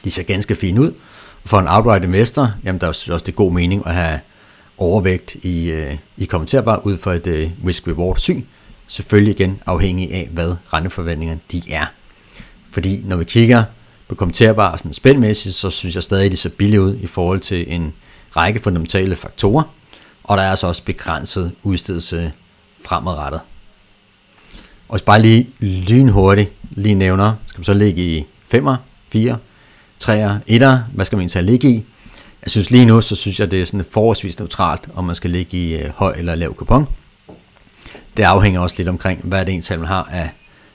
de 0.04 0.10
ser 0.10 0.22
ganske 0.22 0.54
fine 0.54 0.80
ud. 0.80 0.92
For 1.44 1.58
en 1.58 1.68
outright 1.68 2.04
investor, 2.04 2.52
jamen 2.64 2.80
der 2.80 2.86
er 2.86 2.88
også 2.88 3.22
det 3.26 3.34
god 3.34 3.52
mening 3.52 3.86
at 3.86 3.94
have 3.94 4.20
overvægt 4.82 5.34
i, 5.42 5.70
øh, 5.70 5.96
i 6.16 6.24
kommenterbar 6.24 6.76
ud 6.76 6.98
for 6.98 7.12
et 7.12 7.26
øh, 7.26 7.50
risk-reward 7.66 8.16
syn. 8.16 8.42
Selvfølgelig 8.86 9.34
igen 9.40 9.60
afhængig 9.66 10.12
af, 10.12 10.28
hvad 10.32 10.54
renteforventningerne 10.72 11.40
de 11.52 11.62
er. 11.70 11.86
Fordi 12.70 13.02
når 13.04 13.16
vi 13.16 13.24
kigger 13.24 13.64
på 14.08 14.14
kommenterbar 14.14 14.76
sådan 14.76 14.92
spændmæssigt, 14.92 15.54
så 15.54 15.70
synes 15.70 15.94
jeg 15.94 16.02
stadig, 16.02 16.24
at 16.24 16.30
det 16.30 16.38
ser 16.38 16.50
billigt 16.50 16.80
ud 16.80 16.96
i 16.96 17.06
forhold 17.06 17.40
til 17.40 17.72
en 17.72 17.92
række 18.36 18.60
fundamentale 18.60 19.16
faktorer. 19.16 19.62
Og 20.24 20.36
der 20.36 20.42
er 20.42 20.50
altså 20.50 20.66
også 20.66 20.84
begrænset 20.84 21.52
udstedelse 21.62 22.32
fremadrettet. 22.84 23.40
Og 24.88 24.96
hvis 24.96 25.02
bare 25.02 25.22
lige 25.22 25.50
lynhurtigt 25.60 26.52
lige 26.70 26.94
nævner, 26.94 27.32
skal 27.46 27.58
man 27.58 27.64
så 27.64 27.74
ligge 27.74 28.02
i 28.02 28.26
5'er, 28.54 28.74
4, 29.08 29.38
3'er, 30.04 30.50
1'er, 30.50 30.78
hvad 30.94 31.04
skal 31.04 31.16
man 31.16 31.28
egentlig 31.28 31.42
ligge 31.42 31.70
i? 31.70 31.84
Jeg 32.42 32.50
synes 32.50 32.70
lige 32.70 32.84
nu, 32.84 33.00
så 33.00 33.16
synes 33.16 33.40
jeg, 33.40 33.50
det 33.50 33.60
er 33.60 33.64
sådan 33.64 33.84
forholdsvis 33.84 34.38
neutralt, 34.38 34.88
om 34.94 35.04
man 35.04 35.14
skal 35.14 35.30
ligge 35.30 35.56
i 35.56 35.76
øh, 35.76 35.90
høj 35.90 36.14
eller 36.18 36.34
lav 36.34 36.54
kupon. 36.54 36.86
Det 38.16 38.22
afhænger 38.22 38.60
også 38.60 38.76
lidt 38.78 38.88
omkring, 38.88 39.20
hvad 39.24 39.46
det 39.46 39.54
ens 39.54 39.70
man 39.70 39.84
har 39.84 40.08
af 40.12 40.30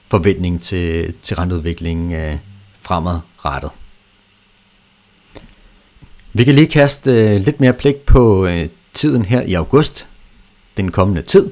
forventning 0.08 0.62
til, 0.62 1.14
til 1.22 1.36
renteudviklingen 1.36 2.14
øh, 2.14 2.38
fremadrettet. 2.82 3.70
Vi 6.34 6.44
kan 6.44 6.56
lige 6.56 6.68
kaste 6.68 7.12
øh, 7.12 7.42
lidt 7.42 7.60
mere 7.60 7.74
blik 7.74 7.96
på 7.96 8.46
øh, 8.46 8.70
tiden 8.94 9.26
her 9.26 9.42
i 9.42 9.54
august, 9.54 10.08
den 10.78 10.92
kommende 10.92 11.22
tid. 11.22 11.50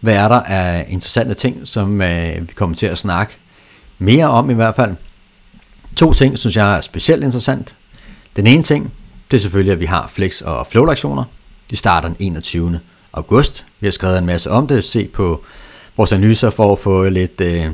Hvad 0.00 0.14
er 0.14 0.28
der 0.28 0.40
af 0.40 0.86
interessante 0.88 1.34
ting, 1.34 1.68
som 1.68 2.02
øh, 2.02 2.48
vi 2.48 2.52
kommer 2.54 2.76
til 2.76 2.86
at 2.86 2.98
snakke 2.98 3.36
mere 3.98 4.26
om 4.26 4.50
i 4.50 4.54
hvert 4.54 4.76
fald? 4.76 4.94
To 5.96 6.12
ting, 6.12 6.38
synes 6.38 6.56
jeg 6.56 6.76
er 6.76 6.80
specielt 6.80 7.24
interessant. 7.24 7.76
Den 8.36 8.46
ene 8.46 8.62
ting, 8.62 8.92
det 9.30 9.36
er 9.36 9.40
selvfølgelig, 9.40 9.72
at 9.72 9.80
vi 9.80 9.84
har 9.84 10.08
flex- 10.08 10.42
og 10.42 10.66
flow-aktioner. 10.66 11.24
De 11.70 11.76
starter 11.76 12.08
den 12.08 12.16
21. 12.18 12.80
august. 13.12 13.66
Vi 13.80 13.86
har 13.86 13.92
skrevet 13.92 14.18
en 14.18 14.26
masse 14.26 14.50
om 14.50 14.66
det. 14.66 14.84
Se 14.84 15.06
på 15.06 15.44
vores 15.96 16.12
analyser 16.12 16.50
for 16.50 16.72
at 16.72 16.78
få 16.78 17.08
lidt 17.08 17.40
øh, 17.40 17.66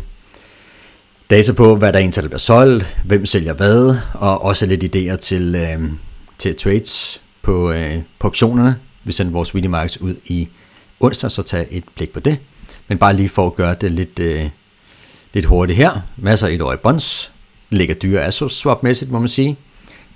data 1.30 1.52
på, 1.52 1.76
hvad 1.76 1.92
der 1.92 1.98
egentlig 1.98 2.24
bliver 2.24 2.38
solgt, 2.38 2.96
hvem 3.04 3.26
sælger 3.26 3.52
hvad, 3.52 3.96
og 4.14 4.44
også 4.44 4.66
lidt 4.66 4.96
idéer 4.96 5.16
til, 5.16 5.54
øh, 5.54 5.82
til 6.38 6.56
trades 6.56 7.22
på, 7.42 7.70
øh, 7.72 7.96
på 8.18 8.26
auktionerne. 8.26 8.76
Vi 9.04 9.12
sender 9.12 9.32
vores 9.32 9.54
weekly 9.54 9.68
markets 9.68 10.00
ud 10.00 10.14
i 10.24 10.48
onsdag, 11.00 11.30
så 11.30 11.42
tag 11.42 11.66
et 11.70 11.84
blik 11.94 12.12
på 12.12 12.20
det. 12.20 12.38
Men 12.88 12.98
bare 12.98 13.16
lige 13.16 13.28
for 13.28 13.46
at 13.46 13.54
gøre 13.54 13.74
det 13.80 13.92
lidt, 13.92 14.18
øh, 14.18 14.48
lidt 15.32 15.46
hurtigt 15.46 15.76
her. 15.76 16.00
Masser 16.16 16.46
af 16.46 16.52
et 16.52 16.60
år 16.60 16.72
i 16.72 16.76
bonds. 16.76 17.32
Ligger 17.70 17.94
dyre 17.94 18.24
ASO 18.24 18.48
swap-mæssigt, 18.48 19.10
må 19.10 19.18
man 19.18 19.28
sige. 19.28 19.56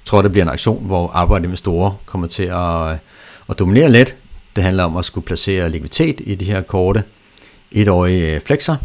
Tror, 0.08 0.22
det 0.22 0.32
bliver 0.32 0.44
en 0.44 0.50
aktion, 0.50 0.86
hvor 0.86 1.10
arbejde 1.10 1.48
med 1.48 1.56
store 1.56 1.96
kommer 2.06 2.26
til 2.26 2.42
at, 2.42 2.90
øh, 2.90 2.96
at 3.48 3.58
dominere 3.58 3.90
lidt. 3.90 4.16
Det 4.56 4.64
handler 4.64 4.84
om 4.84 4.96
at 4.96 5.04
skulle 5.04 5.24
placere 5.24 5.68
likviditet 5.68 6.20
i 6.24 6.34
de 6.34 6.44
her 6.44 6.62
korte 6.62 7.04
etårige 7.70 8.34
øh, 8.34 8.40
flexer. 8.40 8.76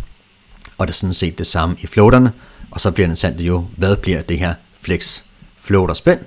Og 0.77 0.87
det 0.87 0.93
er 0.93 0.95
sådan 0.95 1.13
set 1.13 1.37
det 1.37 1.47
samme 1.47 1.75
i 1.79 1.87
floaterne. 1.87 2.31
Og 2.71 2.79
så 2.79 2.91
bliver 2.91 3.07
det 3.07 3.17
sandt 3.17 3.41
jo, 3.41 3.65
hvad 3.77 3.95
bliver 3.95 4.21
det 4.21 4.39
her 4.39 4.53
flex 4.81 5.21
floater 5.61 5.93
spænd? 5.93 6.19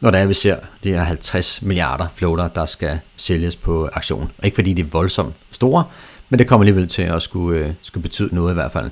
når 0.00 0.10
der 0.10 0.18
er, 0.18 0.26
vi 0.26 0.34
ser 0.34 0.56
de 0.84 0.90
her 0.90 1.02
50 1.02 1.62
milliarder 1.62 2.06
floater, 2.14 2.48
der 2.48 2.66
skal 2.66 3.00
sælges 3.16 3.56
på 3.56 3.88
aktion. 3.92 4.30
Og 4.38 4.44
Ikke 4.44 4.54
fordi 4.54 4.72
de 4.72 4.82
er 4.82 4.86
voldsomt 4.86 5.34
store, 5.50 5.84
men 6.28 6.38
det 6.38 6.48
kommer 6.48 6.62
alligevel 6.62 6.88
til 6.88 7.02
at 7.02 7.22
skulle, 7.22 7.60
øh, 7.60 7.72
skulle 7.82 8.02
betyde 8.02 8.34
noget 8.34 8.52
i 8.52 8.54
hvert 8.54 8.72
fald. 8.72 8.90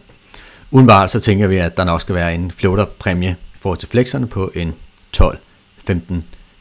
Udenbart 0.71 1.11
så 1.11 1.21
tænker 1.21 1.47
vi, 1.47 1.57
at 1.57 1.77
der 1.77 1.85
nok 1.85 2.01
skal 2.01 2.15
være 2.15 2.35
en 2.35 2.51
floaterpræmie 2.51 3.37
i 3.55 3.59
forhold 3.59 3.79
til 3.79 3.89
flexerne 3.89 4.27
på 4.27 4.53
en 4.55 4.75
12-15 5.17 6.15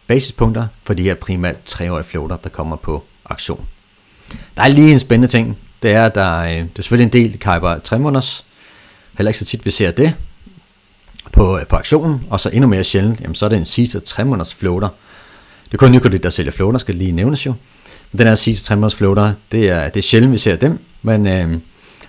basispunkter 0.08 0.67
for 0.84 0.93
de 0.93 1.03
her 1.03 1.15
primært 1.15 1.63
treårige 1.65 2.03
floater, 2.03 2.38
der 2.38 2.50
kommer 2.50 2.75
på 2.75 3.03
aktion. 3.25 3.67
Der 4.58 4.63
er 4.63 4.67
lige 4.67 4.91
en 4.91 5.00
spændende 5.00 5.27
ting. 5.27 5.58
Det 5.84 5.91
er, 5.91 6.05
at 6.05 6.15
der, 6.15 6.38
øh, 6.38 6.51
er, 6.51 6.60
det 6.63 6.79
er 6.79 6.81
selvfølgelig 6.81 7.05
en 7.05 7.13
del 7.13 7.39
Kuiper 7.39 7.79
3 7.79 8.00
måneders. 8.00 8.46
Heller 9.17 9.29
ikke 9.29 9.39
så 9.39 9.46
tit, 9.46 9.65
vi 9.65 9.72
ser 9.72 9.91
det 9.91 10.13
på, 11.31 11.60
øh, 11.60 11.67
på 11.67 11.75
aktionen, 11.75 12.24
og 12.29 12.39
så 12.39 12.50
endnu 12.50 12.67
mere 12.67 12.84
sjældent, 12.84 13.22
jamen, 13.22 13.36
så 13.36 13.46
er 13.46 13.50
det 13.50 13.58
en 13.58 13.65
CISA 13.65 14.00
3 14.00 14.25
måneders 14.25 14.53
floater. 14.53 14.89
Det 15.65 15.74
er 15.74 15.77
kun 15.77 15.91
Nykredit, 15.91 16.24
der 16.24 16.29
sælger 16.29 16.51
floater, 16.51 16.79
skal 16.79 16.96
lige 16.96 17.12
nævnes 17.12 17.46
jo. 17.46 17.53
Men 18.12 18.20
den 18.20 18.27
her 18.27 18.36
CISA 18.36 18.63
3 18.67 18.75
måneders 18.75 18.96
floater, 18.96 19.34
det 19.51 19.70
er, 19.70 19.89
det 19.89 19.98
er 19.98 20.03
sjældent, 20.03 20.34
vi 20.34 20.38
ser 20.38 20.55
dem, 20.55 20.79
men 21.01 21.27
øh, 21.27 21.60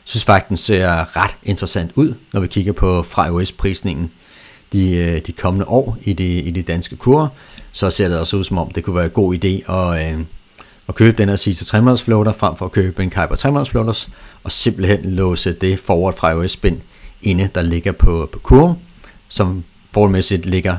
synes 0.05 0.25
faktisk, 0.25 0.49
den 0.49 0.57
ser 0.57 1.17
ret 1.17 1.37
interessant 1.43 1.91
ud, 1.95 2.15
når 2.33 2.41
vi 2.41 2.47
kigger 2.47 2.73
på 2.73 3.03
fra 3.03 3.31
OS-prisningen 3.31 4.11
de, 4.73 4.91
øh, 4.91 5.21
de 5.27 5.33
kommende 5.33 5.69
år 5.69 5.99
i 6.03 6.13
de, 6.13 6.39
i 6.39 6.51
de 6.51 6.63
danske 6.63 6.97
kurver, 6.97 7.29
så 7.73 7.91
ser 7.91 8.09
det 8.09 8.19
også 8.19 8.37
ud 8.37 8.45
som 8.45 8.59
om, 8.59 8.71
det 8.71 8.85
kunne 8.85 8.97
være 8.97 9.05
en 9.05 9.11
god 9.11 9.35
idé 9.35 9.73
at, 9.73 10.15
øh, 10.15 10.21
at 10.89 10.95
købe 10.95 11.19
den 11.19 11.29
her 11.29 11.37
Cita 11.37 11.65
3 11.65 11.97
floater, 11.97 12.33
frem 12.33 12.57
for 12.57 12.65
at 12.65 12.73
købe 12.73 13.03
en 13.03 13.11
Kuiper 13.11 13.35
3 13.35 13.67
floaters, 13.67 14.09
og 14.45 14.53
simpelthen 14.53 15.05
låse 15.05 15.53
det 15.53 15.79
forward 15.79 16.17
fra 16.17 16.35
OS-spind 16.37 16.81
inde, 17.23 17.49
der 17.55 17.63
ligger 17.63 17.93
på, 17.93 18.29
på 18.33 18.39
kurven, 18.39 18.77
som 19.29 19.65
forholdsmæssigt 19.93 20.47
ligger 20.47 20.77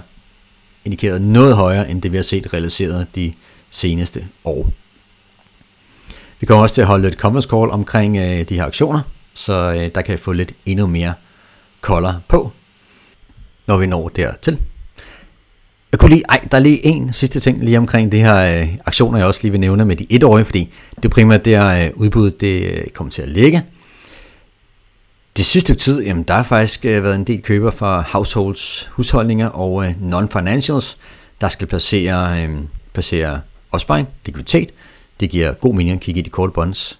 indikeret 0.85 1.21
noget 1.21 1.55
højere 1.55 1.91
end 1.91 2.01
det, 2.01 2.11
vi 2.11 2.17
har 2.17 2.23
set 2.23 2.53
realiseret 2.53 3.07
de 3.15 3.33
seneste 3.69 4.27
år. 4.45 4.69
Vi 6.39 6.45
kommer 6.45 6.63
også 6.63 6.75
til 6.75 6.81
at 6.81 6.87
holde 6.87 7.07
et 7.07 7.13
conference 7.13 7.49
call 7.49 7.69
omkring 7.69 8.17
øh, 8.17 8.49
de 8.49 8.55
her 8.55 8.65
aktioner, 8.65 9.01
så 9.33 9.53
øh, 9.53 9.91
der 9.95 10.01
kan 10.01 10.15
I 10.15 10.17
få 10.17 10.31
lidt 10.31 10.53
endnu 10.65 10.87
mere 10.87 11.13
kolder 11.81 12.13
på, 12.27 12.51
når 13.67 13.77
vi 13.77 13.85
når 13.85 14.09
dertil. 14.09 14.59
Jeg 15.91 15.99
kunne 15.99 16.09
lige, 16.09 16.23
ej, 16.29 16.47
der 16.51 16.57
er 16.57 16.61
lige 16.61 16.85
en 16.85 17.13
sidste 17.13 17.39
ting 17.39 17.63
lige 17.63 17.77
omkring 17.77 18.11
det 18.11 18.19
her 18.19 18.61
øh, 18.61 18.77
aktioner, 18.85 19.17
jeg 19.17 19.27
også 19.27 19.39
lige 19.43 19.51
vil 19.51 19.59
nævne 19.59 19.85
med 19.85 19.95
de 19.95 20.07
etårige, 20.09 20.45
fordi 20.45 20.73
det 20.95 21.05
er 21.05 21.09
primært 21.09 21.45
der 21.45 21.85
øh, 21.85 21.91
udbuddet 21.95 22.41
det 22.41 22.63
øh, 22.63 22.87
kommer 22.93 23.11
til 23.11 23.21
at 23.21 23.29
ligge. 23.29 23.63
Det 25.37 25.45
sidste 25.45 25.75
tid, 25.75 26.03
jamen, 26.03 26.23
der 26.23 26.33
har 26.33 26.43
faktisk 26.43 26.85
øh, 26.85 27.03
været 27.03 27.15
en 27.15 27.23
del 27.23 27.41
køber 27.41 27.71
fra 27.71 28.03
households, 28.07 28.89
husholdninger 28.91 29.47
og 29.47 29.85
øh, 29.85 29.93
non-financials, 30.01 30.97
der 31.41 31.47
skal 31.47 31.67
placere, 31.67 32.43
øh, 32.43 32.49
placere 32.93 33.41
opsparing, 33.71 34.07
likviditet. 34.25 34.69
Det 35.19 35.29
giver 35.29 35.53
god 35.53 35.75
mening 35.75 35.95
at 35.95 36.01
kigge 36.01 36.19
i 36.19 36.23
de 36.23 36.29
korte 36.29 36.53
bonds. 36.53 36.99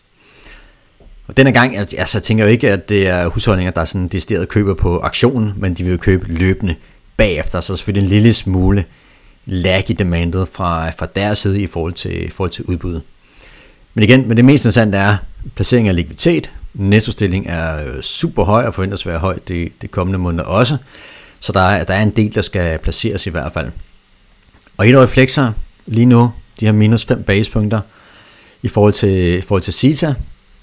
Og 1.27 1.38
denne 1.38 1.51
gang, 1.51 1.77
altså, 1.77 1.98
altså, 1.98 2.18
jeg 2.18 2.24
tænker 2.24 2.44
jo 2.44 2.50
ikke, 2.50 2.72
at 2.72 2.89
det 2.89 3.08
er 3.08 3.27
husholdninger, 3.27 3.72
der 3.72 3.82
er 3.82 3.86
sådan 3.86 4.08
decideret 4.08 4.50
køber 4.50 4.74
på 4.74 5.00
aktionen, 5.00 5.53
men 5.58 5.74
de 5.74 5.84
vil 5.84 5.92
jo 5.92 5.98
købe 5.98 6.25
løbende 6.27 6.75
bagefter, 7.18 7.62
så 7.62 7.75
selvfølgelig 7.75 8.08
en 8.08 8.10
lille 8.10 8.34
smule 8.34 8.86
lag 9.46 9.89
i 9.89 9.94
demandet 9.94 10.48
fra, 10.48 10.89
fra 10.89 11.06
deres 11.06 11.39
side 11.39 11.62
i 11.62 11.68
forhold 11.68 11.94
til, 11.94 12.25
i 12.25 12.30
forhold 12.30 12.51
til 12.51 12.65
udbuddet. 12.65 13.01
Men 13.94 14.03
igen, 14.03 14.27
men 14.27 14.38
det 14.38 14.46
mest 14.46 14.65
interessante 14.65 14.98
er 14.98 15.18
placering 15.56 15.88
af 15.88 15.96
likviditet, 15.96 16.51
Nettostilling 16.74 17.48
er 17.48 17.86
øh, 17.86 18.01
super 18.01 18.44
høj 18.44 18.65
og 18.65 18.74
forventes 18.74 19.01
at 19.01 19.06
være 19.06 19.20
høj 19.20 19.39
det, 19.48 19.72
det 19.82 19.92
kommende 19.92 20.20
måneder 20.20 20.44
også. 20.44 20.77
Så 21.39 21.51
der 21.51 21.62
er, 21.62 21.84
der 21.84 21.94
er 21.94 22.03
en 22.03 22.10
del, 22.10 22.36
der 22.36 22.42
skal 22.42 22.80
placeres 22.80 23.27
i 23.27 23.30
hvert 23.30 23.53
fald. 23.53 23.72
Og 24.77 24.89
et 24.89 24.98
reflekser 24.98 25.51
lige 25.86 26.06
nu, 26.06 26.34
de 26.60 26.65
har 26.65 26.74
minus 26.74 27.06
5 27.06 27.24
basepunkter 27.24 27.82
i 28.63 28.68
forhold 28.68 28.94
til, 28.94 29.38
i 29.38 29.42
forhold 29.42 29.62
til 29.62 29.74
CITA 29.74 30.13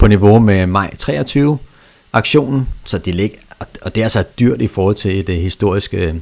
på 0.01 0.07
niveau 0.07 0.39
med 0.39 0.67
maj 0.67 0.95
23 0.97 1.57
aktionen, 2.13 2.67
så 2.85 2.97
det 2.97 3.15
ligger, 3.15 3.37
og 3.81 3.95
det 3.95 4.01
er 4.01 4.05
altså 4.05 4.23
dyrt 4.39 4.61
i 4.61 4.67
forhold 4.67 4.95
til 4.95 5.27
det 5.27 5.41
historiske 5.41 5.97
øh, 5.97 6.15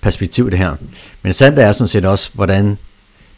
perspektiv 0.00 0.50
det 0.50 0.58
her. 0.58 0.76
Men 1.22 1.32
sandt 1.32 1.58
er 1.58 1.72
sådan 1.72 1.88
set 1.88 2.04
også, 2.04 2.30
hvordan 2.32 2.78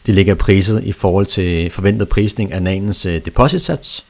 de 0.05 0.11
ligger 0.11 0.35
priset 0.35 0.83
i 0.83 0.91
forhold 0.91 1.25
til 1.25 1.69
forventet 1.71 2.09
prisning 2.09 2.53
af 2.53 2.61
nanens 2.61 3.05
øh, 3.05 3.21
depositsats, 3.25 4.05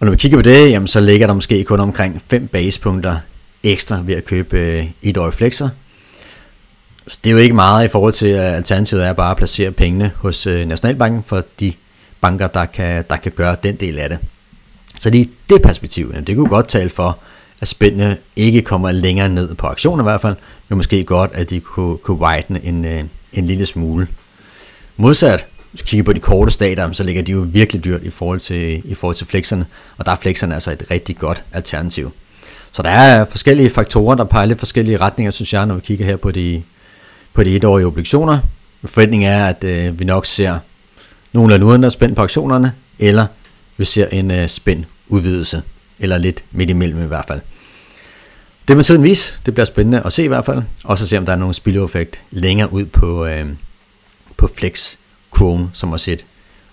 og 0.00 0.06
når 0.06 0.10
vi 0.10 0.16
kigger 0.16 0.38
på 0.38 0.42
det, 0.42 0.70
jamen, 0.70 0.86
så 0.86 1.00
ligger 1.00 1.26
der 1.26 1.34
måske 1.34 1.64
kun 1.64 1.80
omkring 1.80 2.22
5 2.28 2.48
basepunkter 2.48 3.18
ekstra 3.62 4.02
ved 4.04 4.14
at 4.14 4.24
købe 4.24 4.58
øh, 4.58 4.86
et 5.02 5.16
år 5.16 5.30
flexer. 5.30 5.68
Så 7.06 7.18
det 7.24 7.30
er 7.30 7.34
jo 7.34 7.38
ikke 7.38 7.54
meget 7.54 7.84
i 7.84 7.88
forhold 7.88 8.12
til, 8.12 8.28
at 8.28 8.54
alternativet 8.54 9.06
er 9.06 9.12
bare 9.12 9.30
at 9.30 9.36
placere 9.36 9.70
pengene 9.70 10.12
hos 10.16 10.46
Nationalbanken, 10.46 11.22
for 11.22 11.44
de 11.60 11.72
banker, 12.26 12.46
der 12.46 12.64
kan, 12.64 13.04
der 13.10 13.16
kan 13.16 13.32
gøre 13.32 13.56
den 13.62 13.76
del 13.76 13.98
af 13.98 14.08
det. 14.08 14.18
Så 15.00 15.10
lige 15.10 15.30
det 15.50 15.62
perspektiv, 15.62 16.10
jamen 16.12 16.26
det 16.26 16.36
kunne 16.36 16.48
godt 16.48 16.68
tale 16.68 16.90
for, 16.90 17.18
at 17.60 17.68
spændene 17.68 18.16
ikke 18.36 18.62
kommer 18.62 18.92
længere 18.92 19.28
ned 19.28 19.54
på 19.54 19.66
aktioner 19.66 20.02
i 20.02 20.08
hvert 20.08 20.20
fald, 20.20 20.36
men 20.68 20.76
måske 20.76 21.04
godt, 21.04 21.30
at 21.34 21.50
de 21.50 21.60
kunne, 21.60 21.96
kunne 21.96 22.18
widen 22.18 22.56
en, 22.62 22.84
øh, 22.84 23.04
en 23.32 23.46
lille 23.46 23.66
smule. 23.66 24.08
Modsat, 24.96 25.46
hvis 25.70 25.80
du 25.80 25.86
kigger 25.86 26.04
på 26.04 26.12
de 26.12 26.20
korte 26.20 26.50
stater, 26.50 26.92
så 26.92 27.04
ligger 27.04 27.22
de 27.22 27.32
jo 27.32 27.46
virkelig 27.48 27.84
dyrt 27.84 28.02
i 28.02 28.10
forhold 28.10 28.40
til, 28.40 28.82
i 28.84 28.94
forhold 28.94 29.16
til 29.16 29.26
flexerne, 29.26 29.66
og 29.98 30.06
der 30.06 30.12
er 30.12 30.16
flexerne 30.16 30.54
altså 30.54 30.70
et 30.70 30.84
rigtig 30.90 31.16
godt 31.16 31.44
alternativ. 31.52 32.12
Så 32.72 32.82
der 32.82 32.90
er 32.90 33.24
forskellige 33.24 33.70
faktorer, 33.70 34.14
der 34.14 34.24
peger 34.24 34.46
lidt 34.46 34.58
forskellige 34.58 34.96
retninger, 34.96 35.30
synes 35.30 35.52
jeg, 35.52 35.66
når 35.66 35.74
vi 35.74 35.80
kigger 35.80 36.06
her 36.06 36.16
på 36.16 36.30
de, 36.30 36.62
på 37.34 37.44
de 37.44 37.56
etårige 37.56 37.86
obligationer. 37.86 38.38
Forventningen 38.84 39.30
er, 39.30 39.46
at 39.46 39.64
øh, 39.64 40.00
vi 40.00 40.04
nok 40.04 40.26
ser 40.26 40.58
nogenlunde 41.32 41.66
uden 41.66 41.84
at 41.84 41.92
spændt 41.92 42.16
på 42.16 42.22
aktionerne, 42.22 42.72
eller 42.98 43.26
vi 43.76 43.84
ser 43.84 44.08
en 44.08 44.30
øh, 44.30 44.48
spænd 44.48 44.84
udvidelse, 45.08 45.62
eller 45.98 46.18
lidt 46.18 46.44
midt 46.52 46.70
imellem 46.70 47.02
i 47.02 47.06
hvert 47.06 47.24
fald. 47.28 47.40
Det 48.68 48.76
må 48.76 48.82
tiden 48.82 49.02
vise, 49.02 49.34
det 49.46 49.54
bliver 49.54 49.64
spændende 49.64 50.02
at 50.04 50.12
se 50.12 50.24
i 50.24 50.26
hvert 50.26 50.44
fald, 50.44 50.62
og 50.84 50.98
så 50.98 51.06
se 51.06 51.18
om 51.18 51.26
der 51.26 51.32
er 51.32 51.36
nogen 51.36 51.54
spilloeffekt 51.54 52.22
længere 52.30 52.72
ud 52.72 52.84
på, 52.84 53.26
øh, 53.26 53.46
på 54.36 54.46
flex 54.46 54.94
kurven, 55.30 55.70
som 55.72 55.88
har 55.88 55.96
set 55.96 56.24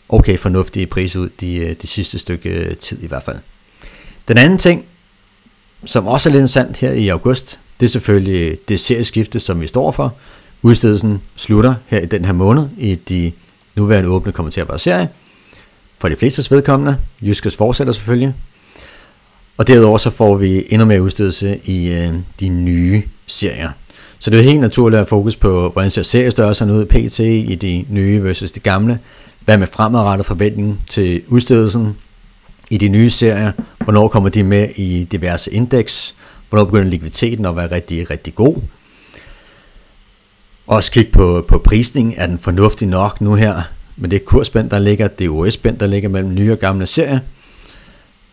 okay 0.09 0.37
fornuftige 0.37 0.87
priser 0.87 1.19
ud 1.19 1.29
de, 1.39 1.55
øh, 1.55 1.75
de 1.81 1.87
sidste 1.87 2.19
stykke 2.19 2.49
øh, 2.49 2.77
tid 2.77 3.03
i 3.03 3.07
hvert 3.07 3.23
fald. 3.23 3.37
Den 4.27 4.37
anden 4.37 4.57
ting, 4.57 4.85
som 5.85 6.07
også 6.07 6.29
er 6.29 6.31
lidt 6.31 6.41
interessant 6.41 6.77
her 6.77 6.91
i 6.91 7.07
august, 7.07 7.59
det 7.79 7.85
er 7.85 7.89
selvfølgelig 7.89 8.57
det 8.67 8.79
serieskifte, 8.79 9.39
som 9.39 9.61
vi 9.61 9.67
står 9.67 9.91
for. 9.91 10.15
Udstedelsen 10.61 11.21
slutter 11.35 11.75
her 11.87 11.99
i 11.99 12.05
den 12.05 12.25
her 12.25 12.33
måned 12.33 12.67
i 12.77 12.95
de 12.95 13.31
nuværende 13.75 14.09
åbne 14.09 14.31
kommenterbare 14.31 14.79
serie. 14.79 15.09
For 15.99 16.09
de 16.09 16.15
fleste 16.15 16.55
vedkommende. 16.55 16.97
Jyskes 17.21 17.55
fortsætter 17.55 17.93
selvfølgelig. 17.93 18.33
Og 19.57 19.67
derudover 19.67 19.97
så 19.97 20.09
får 20.09 20.35
vi 20.35 20.65
endnu 20.69 20.85
mere 20.85 21.01
udstedelse 21.01 21.59
i 21.65 21.87
øh, 21.87 22.13
de 22.39 22.49
nye 22.49 23.03
serier. 23.27 23.69
Så 24.19 24.29
det 24.29 24.39
er 24.39 24.43
helt 24.43 24.61
naturligt 24.61 25.01
at 25.01 25.07
fokus 25.07 25.35
på, 25.35 25.69
hvordan 25.69 25.89
ser 25.89 26.03
seriestørrelserne 26.03 26.73
ud 26.73 26.85
pt. 26.85 27.19
i 27.19 27.55
de 27.61 27.85
nye 27.89 28.23
versus 28.23 28.51
de 28.51 28.59
gamle. 28.59 28.99
Hvad 29.39 29.57
med 29.57 29.67
fremadrettet 29.67 30.25
forventning 30.25 30.79
til 30.89 31.21
udstedelsen 31.27 31.97
i 32.69 32.77
de 32.77 32.87
nye 32.87 33.09
serier? 33.09 33.51
Hvornår 33.83 34.07
kommer 34.07 34.29
de 34.29 34.43
med 34.43 34.69
i 34.75 35.07
diverse 35.11 35.53
indeks? 35.53 36.15
Hvornår 36.49 36.65
begynder 36.65 36.89
likviditeten 36.89 37.45
at 37.45 37.55
være 37.55 37.71
rigtig, 37.71 38.09
rigtig 38.09 38.35
god? 38.35 38.55
Også 40.67 40.91
kigge 40.91 41.11
på, 41.11 41.45
på 41.47 41.57
prisning. 41.57 42.13
Er 42.17 42.27
den 42.27 42.39
fornuftig 42.39 42.87
nok 42.87 43.21
nu 43.21 43.35
her 43.35 43.61
Men 43.95 44.11
det 44.11 44.25
kursspænd, 44.25 44.69
der 44.69 44.79
ligger, 44.79 45.07
det 45.07 45.29
OS-spænd, 45.29 45.77
der 45.77 45.87
ligger 45.87 46.09
mellem 46.09 46.33
nye 46.33 46.51
og 46.51 46.59
gamle 46.59 46.85
serier? 46.85 47.19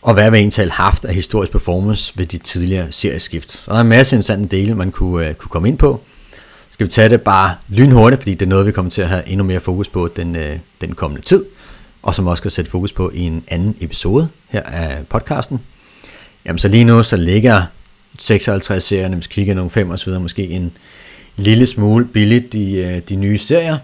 Og 0.02 0.14
hvad 0.14 0.30
vil 0.30 0.52
vi 0.56 0.68
haft 0.70 1.04
af 1.04 1.14
historisk 1.14 1.52
performance 1.52 2.18
ved 2.18 2.26
de 2.26 2.38
tidligere 2.38 2.92
serieskift? 2.92 3.52
Så 3.52 3.70
der 3.70 3.76
er 3.76 3.80
en 3.80 3.88
masse 3.88 4.16
interessante 4.16 4.56
dele, 4.56 4.74
man 4.74 4.90
kunne, 4.90 5.28
uh, 5.28 5.34
kunne 5.34 5.48
komme 5.48 5.68
ind 5.68 5.78
på. 5.78 6.00
Skal 6.70 6.86
vi 6.86 6.90
tage 6.90 7.08
det 7.08 7.22
bare 7.22 7.54
lynhurtigt, 7.68 8.22
fordi 8.22 8.34
det 8.34 8.42
er 8.42 8.48
noget, 8.48 8.66
vi 8.66 8.72
kommer 8.72 8.90
til 8.90 9.02
at 9.02 9.08
have 9.08 9.28
endnu 9.28 9.44
mere 9.44 9.60
fokus 9.60 9.88
på 9.88 10.08
den, 10.16 10.36
uh, 10.36 10.42
den 10.80 10.94
kommende 10.94 11.22
tid, 11.22 11.44
og 12.02 12.14
som 12.14 12.26
også 12.26 12.40
skal 12.40 12.50
sætte 12.50 12.70
fokus 12.70 12.92
på 12.92 13.10
i 13.14 13.20
en 13.20 13.44
anden 13.48 13.76
episode 13.80 14.28
her 14.48 14.62
af 14.62 15.06
podcasten. 15.08 15.60
Jamen 16.44 16.58
så 16.58 16.68
lige 16.68 16.84
nu, 16.84 17.02
så 17.02 17.16
ligger 17.16 17.62
56 18.18 18.84
serierne, 18.84 19.16
hvis 19.16 19.28
vi 19.28 19.32
kigger 19.32 19.54
nogle 19.54 19.70
5 19.70 19.90
og 19.90 19.98
så 19.98 20.04
videre, 20.04 20.20
måske 20.20 20.48
en 20.48 20.72
lille 21.40 21.66
smule 21.66 22.04
billigt 22.04 22.54
i 22.54 22.78
øh, 22.78 23.02
de 23.08 23.16
nye 23.16 23.38
serier. 23.38 23.78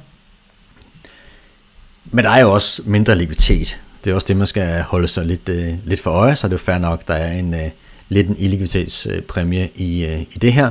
Men 2.04 2.24
der 2.24 2.30
er 2.30 2.40
jo 2.40 2.52
også 2.52 2.82
mindre 2.84 3.18
likviditet 3.18 3.80
det 4.06 4.10
er 4.10 4.14
også 4.14 4.26
det, 4.28 4.36
man 4.36 4.46
skal 4.46 4.82
holde 4.82 5.08
sig 5.08 5.26
lidt, 5.26 5.48
øh, 5.48 5.74
lidt 5.84 6.00
for 6.00 6.10
øje, 6.10 6.36
så 6.36 6.48
det 6.48 6.52
er 6.52 6.54
jo 6.54 6.58
fair 6.58 6.78
nok, 6.78 7.08
der 7.08 7.14
er 7.14 7.32
en 7.32 7.54
øh, 7.54 7.70
lidt 8.08 8.28
en 8.28 8.36
illikviditetspræmie 8.38 9.68
i, 9.74 10.04
i 10.32 10.38
det 10.38 10.52
her. 10.52 10.70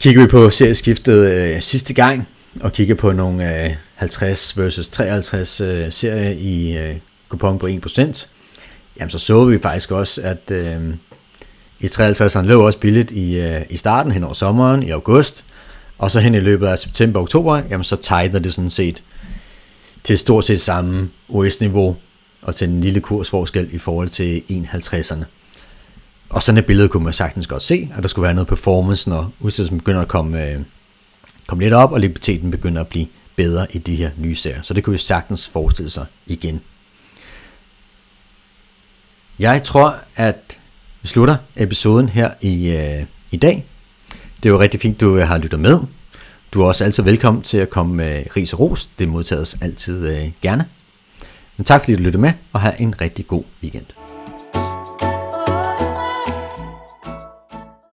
Kigger 0.00 0.22
vi 0.22 0.28
på 0.28 0.50
serieskiftet 0.50 1.62
sidste 1.62 1.94
gang, 1.94 2.28
og 2.60 2.72
kigger 2.72 2.94
på 2.94 3.12
nogle 3.12 3.76
50 3.94 4.58
versus 4.58 4.88
53 4.88 5.48
serier 5.94 6.30
i 6.30 6.78
kupon 7.28 7.58
på 7.58 7.66
1%, 7.66 8.26
jamen 9.00 9.10
så 9.10 9.18
så 9.18 9.44
vi 9.44 9.58
faktisk 9.58 9.90
også, 9.90 10.22
at 10.22 10.50
øh, 10.50 10.80
i 11.80 11.86
53'eren 11.86 12.40
løb 12.40 12.58
også 12.58 12.78
billigt 12.78 13.10
i, 13.10 13.38
øh, 13.38 13.62
i 13.70 13.76
starten 13.76 14.12
hen 14.12 14.24
over 14.24 14.32
sommeren, 14.32 14.82
i 14.82 14.90
august, 14.90 15.44
og 15.98 16.10
så 16.10 16.20
hen 16.20 16.34
i 16.34 16.40
løbet 16.40 16.66
af 16.66 16.78
september 16.78 17.20
og 17.20 17.22
oktober, 17.22 17.62
jamen 17.70 17.84
så 17.84 17.96
tegner 17.96 18.38
det 18.38 18.54
sådan 18.54 18.70
set 18.70 19.02
til 20.04 20.18
stort 20.18 20.44
set 20.44 20.60
samme 20.60 21.10
OS-niveau 21.28 21.96
og 22.42 22.54
til 22.54 22.68
en 22.68 22.80
lille 22.80 23.00
kursforskel 23.00 23.68
i 23.72 23.78
forhold 23.78 24.08
til 24.08 24.42
1,50'erne. 24.50 25.24
Og 26.28 26.42
sådan 26.42 26.58
et 26.58 26.66
billede 26.66 26.88
kunne 26.88 27.04
man 27.04 27.12
sagtens 27.12 27.46
godt 27.46 27.62
se, 27.62 27.90
at 27.96 28.02
der 28.02 28.08
skulle 28.08 28.24
være 28.24 28.34
noget 28.34 28.48
performance, 28.48 29.08
når 29.08 29.32
udstedelsen 29.40 29.78
begynder 29.78 30.00
at 30.00 30.08
komme, 30.08 30.44
øh, 30.46 30.60
komme 31.46 31.64
lidt 31.64 31.74
op, 31.74 31.92
og 31.92 32.00
liberteten 32.00 32.50
begynder 32.50 32.80
at 32.80 32.88
blive 32.88 33.06
bedre 33.36 33.66
i 33.70 33.78
de 33.78 33.96
her 33.96 34.10
nye 34.16 34.34
serier. 34.34 34.62
Så 34.62 34.74
det 34.74 34.84
kunne 34.84 34.92
vi 34.92 34.98
sagtens 34.98 35.48
forestille 35.48 35.90
sig 35.90 36.06
igen. 36.26 36.60
Jeg 39.38 39.62
tror, 39.62 39.96
at 40.16 40.57
vi 41.02 41.08
slutter 41.08 41.36
episoden 41.56 42.08
her 42.08 42.30
i, 42.40 42.70
øh, 42.70 43.04
i 43.30 43.36
dag. 43.36 43.64
Det 44.36 44.48
er 44.48 44.50
jo 44.50 44.60
rigtig 44.60 44.80
fint, 44.80 45.00
du 45.00 45.16
øh, 45.16 45.28
har 45.28 45.38
lyttet 45.38 45.60
med. 45.60 45.78
Du 46.54 46.62
er 46.62 46.66
også 46.66 46.84
altid 46.84 47.02
velkommen 47.02 47.42
til 47.42 47.58
at 47.58 47.70
komme 47.70 47.94
med 47.94 48.24
ris 48.36 48.52
og 48.52 48.60
ros. 48.60 48.86
Det 48.86 49.08
modtages 49.08 49.56
altid 49.60 50.08
øh, 50.08 50.30
gerne. 50.42 50.64
Men 51.56 51.64
tak 51.64 51.80
fordi 51.80 51.96
du 51.96 52.02
lyttede 52.02 52.20
med, 52.20 52.32
og 52.52 52.60
have 52.60 52.80
en 52.80 53.00
rigtig 53.00 53.26
god 53.26 53.44
weekend. 53.62 54.07